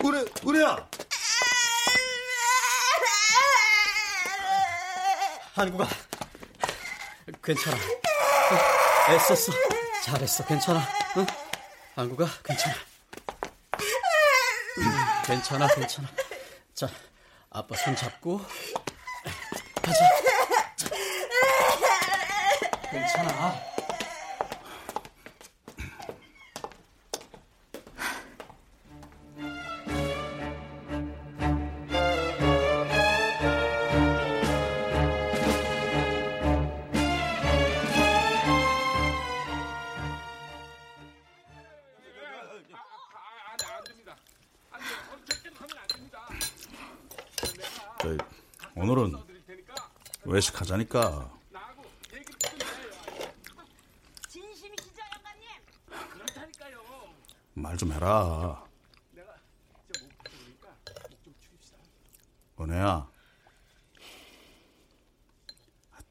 은혜, 0.04 0.24
은혜야. 0.46 0.88
한국아. 5.54 5.86
괜찮아. 7.44 7.76
어, 7.76 9.12
애썼어. 9.12 9.56
잘했어. 10.04 10.44
괜찮아. 10.46 10.80
응? 11.18 11.26
한국아 11.96 12.26
괜찮아. 12.44 12.74
음, 14.78 14.82
괜찮아 15.26 15.66
괜찮아. 15.68 16.08
자 16.74 16.88
아빠 17.50 17.76
손 17.76 17.94
잡고. 17.94 18.40
가자. 19.82 19.98
자. 20.76 20.88
괜찮아 22.90 23.79
하자니까. 50.70 51.38
말 57.54 57.76
좀 57.76 57.92
해라. 57.92 58.64
은혜야. 62.58 63.08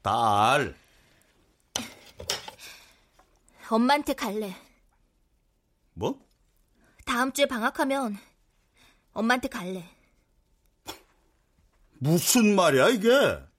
딸. 0.02 0.74
엄마한테 3.70 4.12
갈래. 4.14 4.54
뭐? 5.94 6.18
다음 7.04 7.32
주에 7.32 7.46
방학하면 7.46 8.18
엄마한테 9.12 9.48
갈래. 9.48 9.84
무슨 11.98 12.54
말이야, 12.56 12.88
이게? 12.88 13.49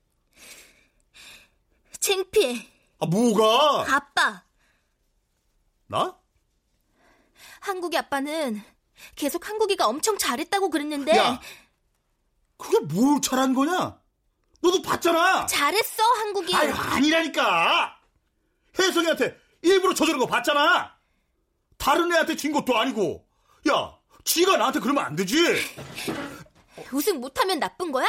창피해. 2.01 2.67
아, 2.99 3.05
뭐가? 3.05 3.95
아빠. 3.95 4.43
나? 5.87 6.17
한국이 7.61 7.97
아빠는 7.97 8.61
계속 9.15 9.47
한국이가 9.47 9.87
엄청 9.87 10.17
잘했다고 10.17 10.69
그랬는데. 10.69 11.15
야, 11.15 11.39
그게 12.57 12.79
뭘 12.79 13.21
잘한 13.21 13.53
거냐? 13.53 13.99
너도 14.61 14.81
봤잖아. 14.81 15.45
잘했어, 15.45 16.03
한국이. 16.17 16.53
아니, 16.55 16.71
아니라니까. 16.71 17.99
혜성이한테 18.77 19.37
일부러 19.61 19.93
저주는 19.93 20.19
거 20.19 20.25
봤잖아. 20.25 20.95
다른 21.77 22.11
애한테 22.11 22.35
진 22.35 22.51
것도 22.51 22.77
아니고. 22.77 23.27
야, 23.69 23.97
지가 24.23 24.57
나한테 24.57 24.79
그러면 24.79 25.05
안 25.05 25.15
되지. 25.15 25.35
우승 26.91 27.19
못하면 27.19 27.59
나쁜 27.59 27.91
거야? 27.91 28.07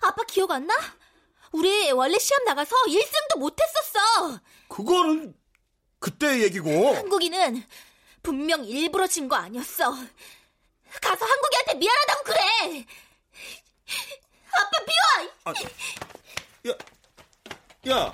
아빠 0.00 0.22
기억 0.24 0.50
안 0.50 0.66
나? 0.66 0.74
우리 1.52 1.90
원래 1.92 2.18
시험 2.18 2.44
나가서 2.44 2.74
1승도 2.86 3.38
못했었어. 3.38 4.40
그거는 4.68 5.34
그때 5.98 6.42
얘기고. 6.42 6.94
한국이는 6.94 7.64
분명 8.22 8.64
일부러 8.64 9.06
진 9.06 9.28
거 9.28 9.36
아니었어. 9.36 9.90
가서 11.00 11.24
한국이한테 11.26 11.74
미안하다고 11.74 12.22
그래. 12.24 12.86
아빠 14.52 14.84
비워. 14.84 15.32
아, 15.44 15.52
야, 16.68 16.74
야. 17.90 18.12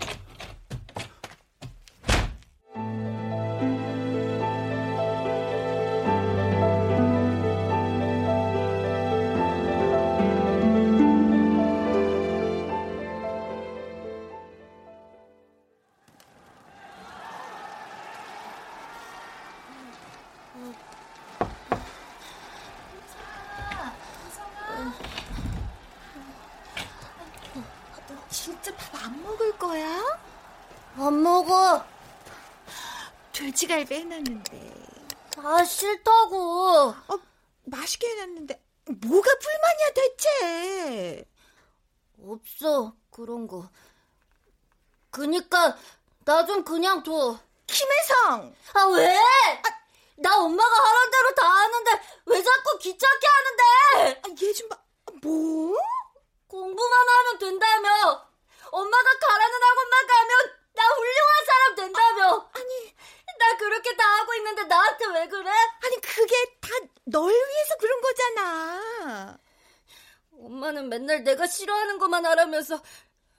돼지갈비 33.84 33.94
해놨는데. 33.94 34.74
아, 35.38 35.64
싫다고. 35.64 36.88
어, 36.88 37.20
맛있게 37.64 38.08
해놨는데. 38.08 38.62
뭐가 38.86 39.30
불만이야, 39.38 39.92
대체? 39.94 41.24
없어, 42.22 42.94
그런 43.10 43.46
거. 43.46 43.68
그니까, 45.10 45.76
나 46.24 46.44
좀 46.46 46.64
그냥 46.64 47.02
둬. 47.02 47.38
김혜성! 47.66 48.54
아, 48.74 48.84
왜? 48.96 49.16
아, 49.16 49.62
나 50.16 50.38
엄마가 50.42 50.76
하는 50.76 51.10
대로 51.10 51.34
다 51.34 51.46
하는데, 51.46 51.90
왜 52.26 52.42
자꾸 52.42 52.78
귀찮게 52.78 53.26
하는데? 53.26 54.20
아, 54.22 54.28
얘좀 54.42 54.68
봐. 54.68 54.78
뭐? 55.22 55.76
공부만 56.48 57.08
하면 57.08 57.38
된다며. 57.38 58.28
엄마가 58.70 59.18
가라는 59.18 59.62
학원만 59.62 60.06
가면 60.06 60.52
나 60.74 60.82
훌륭한 60.88 61.44
사람 61.46 61.74
된다며. 61.76 62.50
아니, 62.52 62.94
나 63.38 63.56
그렇게 63.56 63.94
다 63.96 64.04
하고 64.18 64.34
있는데 64.34 64.64
나한테 64.64 65.06
왜 65.06 65.28
그래? 65.28 65.50
아니, 65.82 66.00
그게 66.00 66.34
다 66.60 66.68
널 67.06 67.30
위해서 67.30 67.76
그런 67.78 68.00
거잖아. 68.00 69.38
엄마는 70.38 70.88
맨날 70.88 71.22
내가 71.22 71.46
싫어하는 71.46 71.98
것만 71.98 72.24
하라면서 72.24 72.82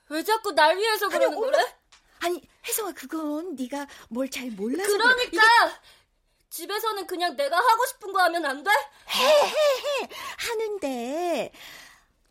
왜 0.08 0.22
자꾸 0.22 0.52
날 0.52 0.76
위해서 0.76 1.08
그러는 1.08 1.28
아니, 1.28 1.36
거래? 1.36 1.74
아니, 2.20 2.48
혜성아, 2.66 2.92
그건 2.92 3.56
네가 3.56 3.86
뭘 4.08 4.28
잘 4.30 4.50
몰라서 4.52 4.88
그러니까. 4.92 5.24
이게... 5.26 5.40
집에서는 6.50 7.06
그냥 7.08 7.34
내가 7.36 7.56
하고 7.58 7.86
싶은 7.86 8.12
거 8.12 8.20
하면 8.22 8.46
안 8.46 8.62
돼? 8.62 8.70
해, 8.70 9.24
해, 9.26 10.02
해. 10.04 10.08
하는데 10.38 11.52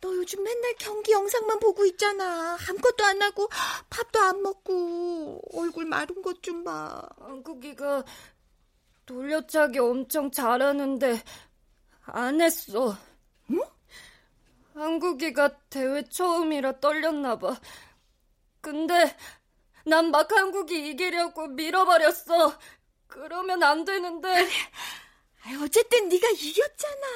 너 0.06 0.16
요즘 0.18 0.44
맨날 0.44 0.76
경기 0.78 1.14
영상만 1.14 1.58
보고 1.60 1.84
있잖아. 1.86 2.56
아무것도 2.70 3.04
안 3.04 3.20
하고 3.24 3.50
밥도 3.90 4.20
안 4.20 4.44
먹고 4.44 5.42
얼굴 5.54 5.86
마른 5.86 6.22
것 6.22 6.36
좀 6.44 6.64
봐. 6.64 7.02
한국이가 7.20 8.04
돌려차기 9.08 9.80
엄청 9.80 10.30
잘하는데 10.30 11.24
안 12.04 12.40
했어. 12.40 12.96
응? 13.50 13.60
한국이가 14.76 15.58
대회 15.72 16.04
처음이라 16.08 16.80
떨렸나 16.80 17.40
봐. 17.40 17.60
근데 18.62 19.18
난 19.86 20.12
막 20.12 20.32
한국이 20.32 20.90
이기려고 20.90 21.48
밀어버렸어. 21.48 22.60
그러면 23.08 23.64
안 23.64 23.84
되는데. 23.86 24.48
아니, 25.46 25.56
어쨌든 25.64 26.10
네가 26.10 26.28
이겼잖아. 26.30 27.08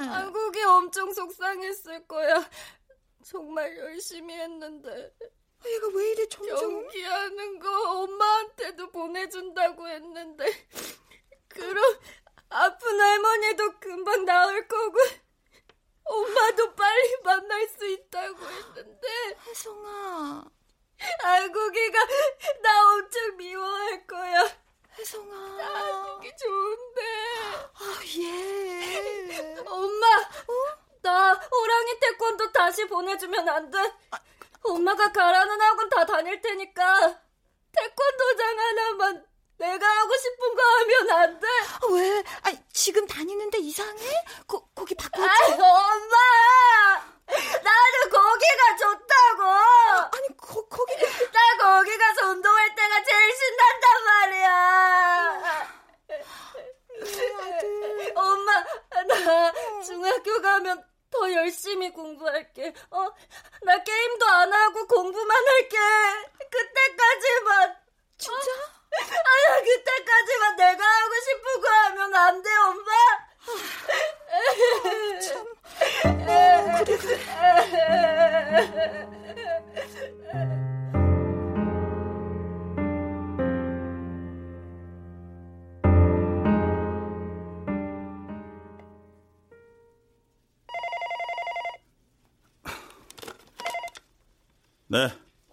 한국이 0.00 0.62
엄청 0.62 1.12
속상했을 1.12 2.06
거야. 2.06 2.48
정말 3.24 3.76
열심히 3.78 4.34
했는데. 4.34 5.14
얘가 5.66 5.88
왜 5.88 6.10
이래 6.12 6.26
점점. 6.28 6.56
경기하는 6.56 7.58
거 7.58 8.00
엄마한테도 8.00 8.90
보내준다고 8.90 9.88
했는데. 9.88 10.46
그럼 11.48 11.84
아픈 12.48 13.00
할머니도 13.00 13.78
금방 13.78 14.24
나을 14.24 14.66
거고. 14.66 14.98
엄마도 16.04 16.74
빨리 16.74 17.16
만날 17.22 17.68
수 17.68 17.86
있다고 17.86 18.38
했는데. 18.38 19.08
혜성아. 19.46 20.44
한국이가 21.20 21.98
나 22.62 22.80
혜성아. 25.00 25.56
나 25.56 26.02
듣기 26.20 26.30
좋은데. 26.36 27.00
아, 27.74 28.00
예. 28.18 29.56
엄마! 29.66 30.06
어? 30.18 30.78
나 31.02 31.32
호랑이 31.32 31.98
태권도 32.00 32.52
다시 32.52 32.86
보내주면 32.86 33.48
안 33.48 33.70
돼? 33.70 33.78
엄마가 34.62 35.10
가라는 35.10 35.58
학원 35.60 35.88
다 35.88 36.04
다닐 36.04 36.38
테니까 36.42 37.18
태권도장 37.72 38.58
하나만 38.58 39.24
내가 39.56 39.86
하고 39.86 40.16
싶은 40.16 40.54
거 40.54 40.62
하면 40.62 41.10
안 41.10 41.40
돼? 41.40 41.46
아, 41.48 41.86
왜? 41.92 42.22
아니, 42.42 42.58
지금 42.72 43.06
다니는데 43.06 43.58
이상해? 43.58 44.04
거, 44.46 44.66
거기 44.74 44.94
바꿔줘. 44.94 45.24
아, 45.26 45.36
엄마! 45.56 46.16
나는 47.30 48.10
거기가 48.10 48.76
좋다고! 48.76 49.42
아, 49.44 50.10
아니, 50.12 50.36
거, 50.36 50.66
거기. 50.68 50.94
나 50.96 51.56
거기 51.58 51.96
가서 51.96 52.28
운동할 52.30 52.74
때 52.74 52.82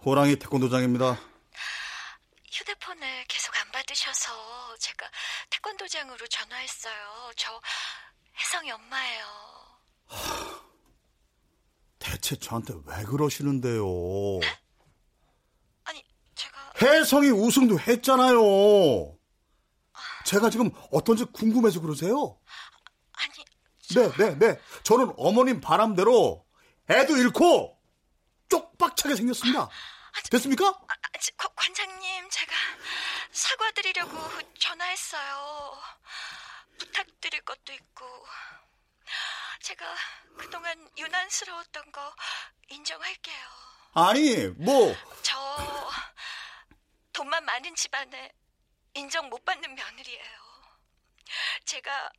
호랑이 0.08 0.36
태권도장입니다. 0.36 1.20
휴대폰을 2.50 3.24
계속 3.28 3.54
안 3.60 3.70
받으셔서 3.72 4.32
제가 4.78 5.06
태권도장으로 5.50 6.26
전화했어요. 6.28 7.30
저 7.36 7.60
혜성이 8.40 8.70
엄마예요. 8.70 9.26
대체 11.98 12.36
저한테 12.36 12.72
왜 12.86 13.04
그러시는데요? 13.04 13.84
네? 14.40 14.58
아니, 15.84 16.02
제가 16.34 16.72
혜성이 16.80 17.28
우승도 17.28 17.78
했잖아요. 17.78 19.14
제가 20.24 20.48
지금 20.48 20.70
어떤지 20.90 21.24
궁금해서 21.26 21.82
그러세요? 21.82 22.38
아니, 23.12 23.44
네, 23.94 24.10
네, 24.16 24.38
네. 24.38 24.60
저는 24.84 25.12
어머님 25.18 25.60
바람대로 25.60 26.46
애도 26.88 27.18
잃고 27.18 27.78
쪽박차게 28.48 29.14
생겼습니다. 29.16 29.68
됐습니까? 30.30 30.66
아, 30.66 30.94
아, 31.38 31.48
관장님, 31.56 32.28
제가 32.30 32.54
사과드리려고 33.32 34.18
전화했어요. 34.58 35.80
부탁드릴 36.78 37.40
것도 37.42 37.72
있고. 37.72 38.26
제가 39.62 39.94
그동안 40.36 40.88
유난스러웠던 40.96 41.92
거 41.92 42.14
인정할게요. 42.68 43.46
아니, 43.94 44.46
뭐. 44.48 44.94
저 45.22 45.90
돈만 47.12 47.44
많은 47.44 47.74
집안에 47.74 48.32
인정 48.94 49.28
못 49.28 49.44
받는 49.44 49.74
며느리예요. 49.74 50.48
제가 51.64 52.10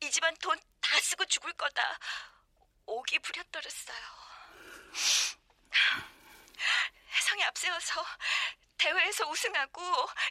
이 0.00 0.10
집안 0.10 0.34
돈 0.36 0.58
다 0.84 1.00
쓰고 1.00 1.24
죽을 1.24 1.52
거다. 1.54 1.98
오기 2.86 3.18
부렸더랬어요. 3.20 3.96
혜성이 7.34 7.44
앞세워서 7.44 8.04
대회에서 8.78 9.28
우승하고 9.28 9.82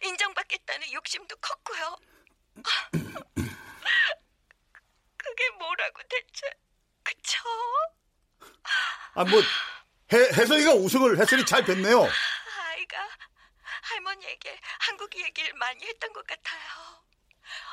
인정받겠다는 0.04 0.92
욕심도 0.94 1.36
컸고요. 1.38 1.98
그게 5.18 5.50
뭐라고 5.58 6.02
대체, 6.04 6.50
그쵸? 7.04 7.44
아, 9.16 9.24
뭐, 9.26 9.42
해, 10.14 10.18
혜성이가 10.18 10.74
우승을 10.76 11.20
했으니 11.20 11.46
잘 11.46 11.64
됐네요. 11.66 12.04
아이가 12.04 13.10
할머니에게 13.82 14.60
한국 14.80 15.14
얘기를 15.16 15.54
많이 15.56 15.86
했던 15.86 16.14
것 16.14 16.26
같아요. 16.26 17.04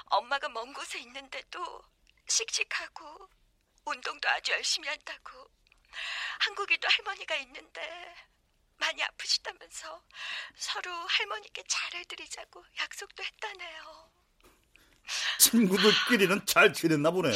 엄마가 0.07 0.49
먼 0.49 0.73
곳에 0.73 0.99
있는데도 1.01 1.83
씩씩하고 2.27 3.29
운동도 3.85 4.29
아주 4.29 4.53
열심히 4.53 4.89
한다고. 4.89 5.49
한국에도 6.41 6.89
할머니가 6.89 7.37
있는데 7.37 8.31
많이 8.81 9.03
아프시다면서 9.03 10.03
서로 10.57 10.91
할머니께 10.91 11.63
잘해 11.69 12.05
드리자고 12.05 12.65
약속도 12.81 13.23
했다네요. 13.23 14.11
친구들끼리는 15.39 16.47
잘 16.47 16.73
지냈나 16.73 17.11
보네요. 17.11 17.35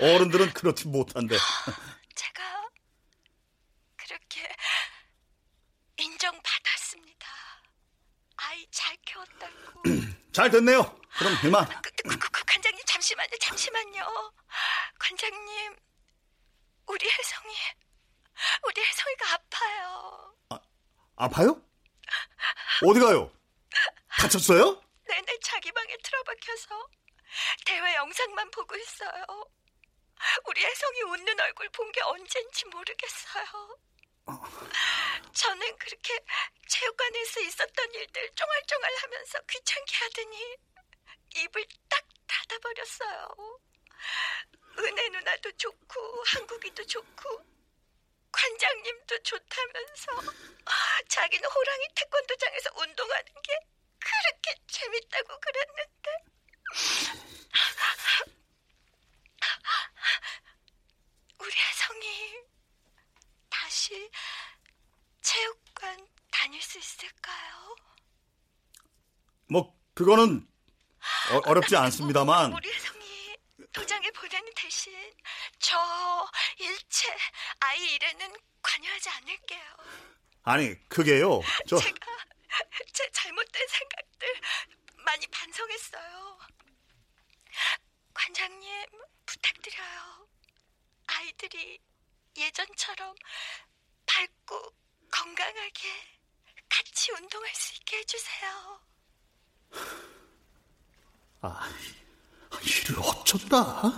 어른들은 0.00 0.52
그렇지 0.54 0.88
못한데. 0.88 1.36
제가 2.14 2.68
그렇게 3.96 4.48
인정받았습니다. 5.98 7.26
아이 8.36 8.66
잘 8.70 8.96
키웠다고. 9.04 9.82
잘 10.32 10.50
됐네요. 10.50 10.98
그럼 11.18 11.36
그만. 11.42 11.66
그, 11.82 11.90
그, 12.08 12.18
그, 12.18 12.44
관장님 12.44 12.82
잠시만요. 12.86 13.30
잠시만요. 13.40 14.32
관장님 14.98 15.76
우리 16.86 17.08
혜성이 17.10 17.54
우리 18.66 18.82
혜성이가 18.82 19.32
아파요. 19.34 20.34
아, 20.50 20.58
아파요? 21.20 21.60
어디 22.88 22.98
가요? 22.98 23.30
다쳤어요? 24.18 24.82
네네 25.06 25.38
자기 25.42 25.70
방에 25.70 25.94
틀어박혀서 26.02 26.88
대회 27.66 27.94
영상만 27.96 28.50
보고 28.50 28.74
있어요. 28.76 29.24
우리 30.46 30.64
혜성이 30.64 31.02
웃는 31.02 31.38
얼굴 31.40 31.68
본 31.70 31.92
게 31.92 32.00
언젠지 32.02 32.64
모르겠어요. 32.66 33.44
저는 35.34 35.76
그렇게 35.76 36.18
체육관에서 36.68 37.40
있었던 37.40 37.92
일들 37.94 38.30
쫑알쫑알 38.34 38.92
하면서 39.02 39.40
귀찮게 39.42 39.96
하더니 39.96 40.56
입을 41.36 41.66
딱 41.88 42.02
닫아버렸어요. 42.26 43.28
은혜 44.78 45.08
누나도 45.10 45.52
좋고 45.52 46.22
한국이도 46.28 46.86
좋고 46.86 47.49
관장님도 48.32 49.22
좋다면서. 49.22 50.32
자기는 51.08 51.48
호랑이 51.48 51.88
태권도장에서 51.94 52.70
운동하는 52.76 53.24
게 53.42 53.58
그렇게 53.98 54.54
재밌다고 54.68 55.38
그랬는데. 55.40 56.10
우리 61.38 61.50
혜성이 61.50 62.42
다시 63.48 64.10
체육관 65.22 66.06
다닐 66.30 66.60
수 66.62 66.78
있을까요? 66.78 67.76
뭐 69.48 69.74
그거는 69.94 70.46
어, 71.32 71.52
렵지 71.54 71.76
않습니다만. 71.76 72.52
우리 72.52 72.70
혜성이 72.72 72.99
도장에 73.72 74.10
보내는 74.10 74.52
대신 74.56 74.92
저 75.58 75.76
일체 76.58 77.16
아이 77.60 77.94
일에는 77.94 78.32
관여하지 78.62 79.08
않을게요. 79.10 79.76
아니 80.42 80.88
그게요. 80.88 81.40
저 81.68 81.78
제가 81.78 82.06
제 82.92 83.10
잘못된 83.12 83.68
생각들 83.68 84.40
많이 85.04 85.26
반성했어요. 85.28 86.38
관장님 88.14 88.86
부탁드려요. 89.26 90.28
아이들이 91.06 91.80
예전처럼 92.36 93.14
밝고 94.06 94.74
건강하게 95.10 96.18
같이 96.68 97.12
운동할 97.12 97.54
수 97.54 97.74
있게 97.74 97.98
해주세요. 97.98 98.80
아, 101.42 101.68
이를 102.58 102.98
어쩐다? 103.00 103.92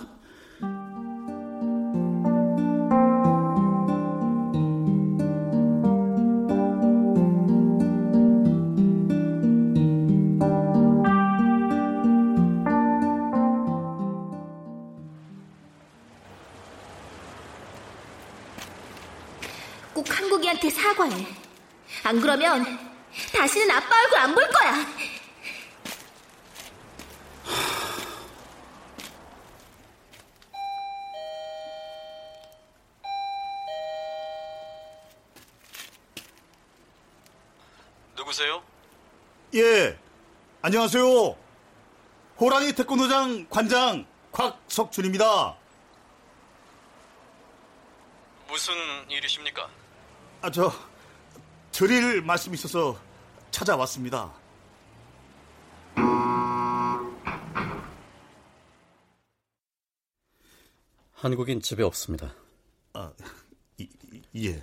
꼭 19.95 20.07
한국이한테 20.19 20.71
사과해. 20.71 21.27
안 22.05 22.21
그러면 22.21 22.65
다시는 23.35 23.71
아빠 23.71 23.97
얼굴 24.03 24.19
안 24.19 24.35
볼 24.35 24.49
거야. 24.49 24.87
누구세요? 38.33 38.63
예, 39.55 39.99
안녕하세요. 40.63 41.37
호랑이 42.41 42.73
태권도장 42.73 43.47
관장 43.51 44.07
곽석준입니다. 44.33 45.57
무슨 48.49 48.73
일이십니까? 49.11 49.69
아, 50.41 50.51
저 50.51 50.73
드릴 51.73 52.23
말씀 52.23 52.55
있어서 52.55 52.99
찾아왔습니다. 53.51 54.33
한국인 61.13 61.61
집에 61.61 61.83
없습니다. 61.83 62.35
아, 62.95 63.13
이, 63.77 63.89
예. 64.37 64.63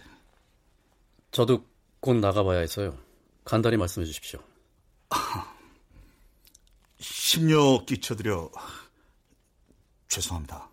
저도 1.30 1.63
곧 1.99 2.15
나가봐야 2.15 2.59
해서요. 2.61 3.09
간단히 3.50 3.78
말씀해 3.78 4.06
주십시오. 4.06 4.39
심려 7.00 7.84
끼쳐드려 7.84 8.52
죄송합니다. 10.08 10.70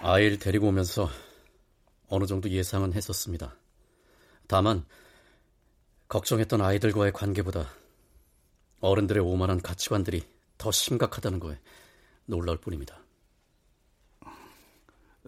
아이를 0.00 0.38
데리고 0.38 0.68
오면서 0.68 1.10
어느 2.08 2.24
정도 2.24 2.48
예상은 2.48 2.94
했었습니다. 2.94 3.54
다만 4.48 4.86
걱정했던 6.08 6.62
아이들과의 6.62 7.12
관계보다 7.12 7.70
어른들의 8.80 9.22
오만한 9.22 9.60
가치관들이 9.60 10.26
더 10.56 10.72
심각하다는 10.72 11.40
거에 11.40 11.60
놀라울 12.24 12.56
뿐입니다. 12.56 12.98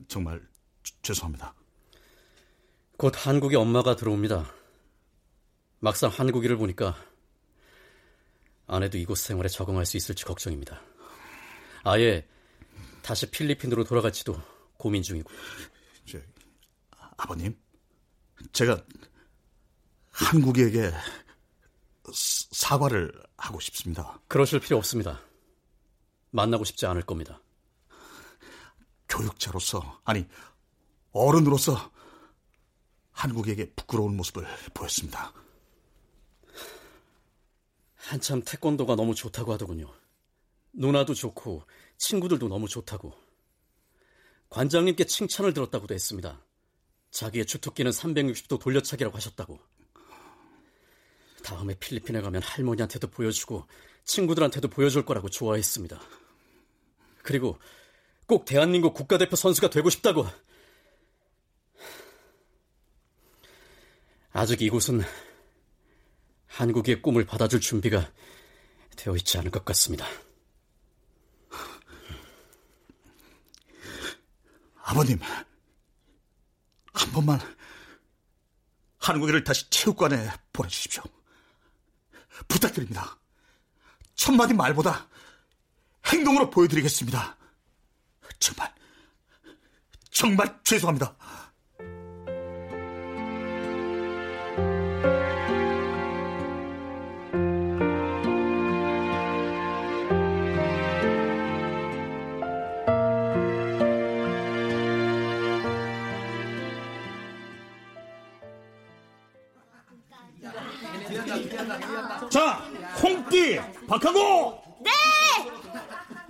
정말 0.09 0.41
죄송합니다. 1.03 1.53
곧 2.97 3.13
한국에 3.15 3.57
엄마가 3.57 3.97
들어옵니다. 3.97 4.58
막상 5.81 6.11
한국인을 6.11 6.57
보니까 6.57 6.97
아내도 8.67 8.99
이곳 8.99 9.19
생활에 9.19 9.49
적응할 9.49 9.87
수 9.87 9.97
있을지 9.97 10.25
걱정입니다. 10.25 10.81
아예 11.85 12.27
다시 13.03 13.31
필리핀으로 13.31 13.85
돌아갈지도 13.85 14.41
고민 14.77 15.03
중이고. 15.03 15.31
저, 16.07 16.19
아버님, 17.17 17.59
제가 18.53 18.85
한국에게 20.11 20.93
사과를 22.13 23.13
하고 23.37 23.61
싶습니다. 23.61 24.21
그러실 24.29 24.61
필요 24.61 24.77
없습니다. 24.77 25.21
만나고 26.31 26.65
싶지 26.65 26.87
않을 26.87 27.03
겁니다. 27.03 27.41
교육자로서, 29.09 30.01
아니, 30.05 30.27
어른으로서 31.13 31.91
한국에게 33.13 33.73
부끄러운 33.75 34.17
모습을 34.17 34.47
보였습니다. 34.75 35.33
한참 38.09 38.41
태권도가 38.43 38.97
너무 38.97 39.15
좋다고 39.15 39.53
하더군요. 39.53 39.93
누나도 40.73 41.13
좋고 41.13 41.65
친구들도 41.99 42.49
너무 42.49 42.67
좋다고. 42.67 43.13
관장님께 44.49 45.05
칭찬을 45.05 45.53
들었다고도 45.53 45.93
했습니다. 45.93 46.43
자기의 47.11 47.45
주특기는 47.45 47.91
360도 47.91 48.61
돌려차기라고 48.61 49.15
하셨다고. 49.15 49.59
다음에 51.45 51.75
필리핀에 51.75 52.23
가면 52.23 52.41
할머니한테도 52.43 53.09
보여주고 53.09 53.67
친구들한테도 54.05 54.69
보여줄 54.69 55.05
거라고 55.05 55.29
좋아했습니다. 55.29 56.01
그리고 57.23 57.59
꼭 58.25 58.47
대한민국 58.47 58.95
국가대표 58.95 59.37
선수가 59.37 59.69
되고 59.69 59.91
싶다고. 59.91 60.27
아직 64.33 64.63
이곳은 64.63 65.03
한국의 66.49 67.03
꿈을 67.03 67.25
받아줄 67.25 67.61
준비가 67.61 68.11
되어 68.97 69.15
있지 69.17 69.39
않은 69.39 69.51
것 69.51 69.65
같습니다. 69.65 70.07
아버님, 74.83 75.21
한 76.93 77.13
번만 77.13 77.39
한국인을 78.99 79.45
다시 79.45 79.69
체육관에 79.71 80.31
보내주십시오. 80.53 81.03
부탁드립니다. 82.49 83.19
첫마디 84.15 84.55
말보다 84.55 85.09
행동으로 86.07 86.51
보여드리겠습니다. 86.51 87.37
정말, 88.39 88.75
정말 90.11 90.61
죄송합니다. 90.65 91.17
박하고. 113.89 114.63
네. 114.81 114.91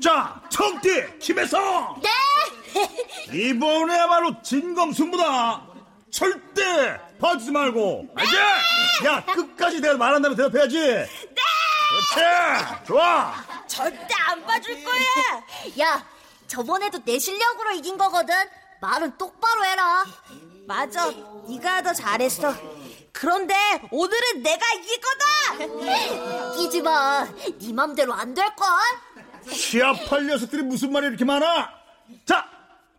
자, 0.03 0.41
청띠 0.49 1.19
김혜성. 1.19 2.01
네. 2.03 2.09
이번에야말로 3.49 4.41
진검승부다. 4.43 5.67
절대 6.11 6.99
봐주지 7.21 7.51
말고. 7.51 8.07
알지? 8.15 8.33
네. 9.03 9.09
야, 9.09 9.25
끝까지 9.25 9.81
내가 9.81 9.97
말한다면 9.97 10.37
대답해야지. 10.37 10.79
네. 10.79 11.07
그렇지. 11.89 12.85
좋아. 12.87 13.35
절대 13.67 14.15
안 14.27 14.45
봐줄 14.45 14.85
거야. 14.85 15.03
야, 15.81 16.07
저번에도 16.47 17.03
내 17.05 17.19
실력으로 17.19 17.73
이긴 17.73 17.99
거거든. 17.99 18.35
말은 18.81 19.19
똑바로 19.19 19.65
해라. 19.65 20.05
맞아, 20.67 21.11
네가 21.49 21.83
더 21.83 21.93
잘했어. 21.93 22.55
그런데 23.21 23.55
오늘은 23.91 24.43
내가 24.45 24.65
이길 24.75 25.01
거다. 25.01 26.55
이기지 26.55 26.83
마. 26.83 27.27
네 27.59 27.73
맘대로 27.73 28.13
안 28.15 28.33
될 28.33 28.47
걸. 28.55 28.69
시합할 29.53 30.27
녀석들이 30.27 30.63
무슨 30.63 30.93
말이 30.93 31.07
이렇게 31.09 31.25
많아? 31.25 31.69
자, 32.25 32.49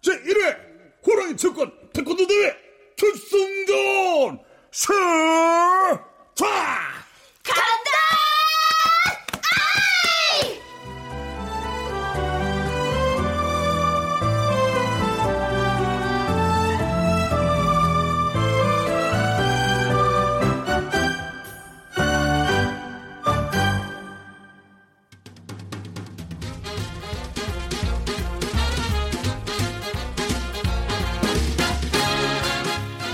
제 0.01 0.11
1회 0.11 1.05
호랑이 1.07 1.37
채권 1.37 1.71
태권도 1.93 2.27
대회 2.27 2.53
결승전 2.97 4.39
시작! 4.71 4.95
간다! 7.43 7.91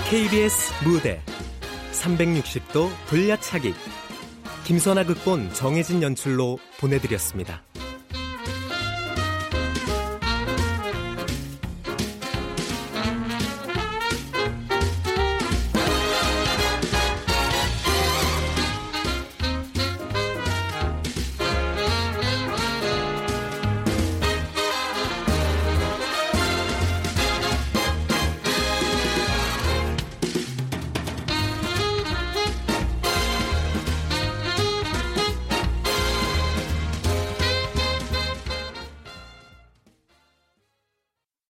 KBS 0.08 0.72
무대 0.84 1.20
360도 1.90 2.88
돌려차기 3.08 3.74
김선아 4.62 5.04
극본 5.04 5.52
정혜진 5.52 6.00
연출로 6.00 6.60
보내드렸습니다. 6.78 7.64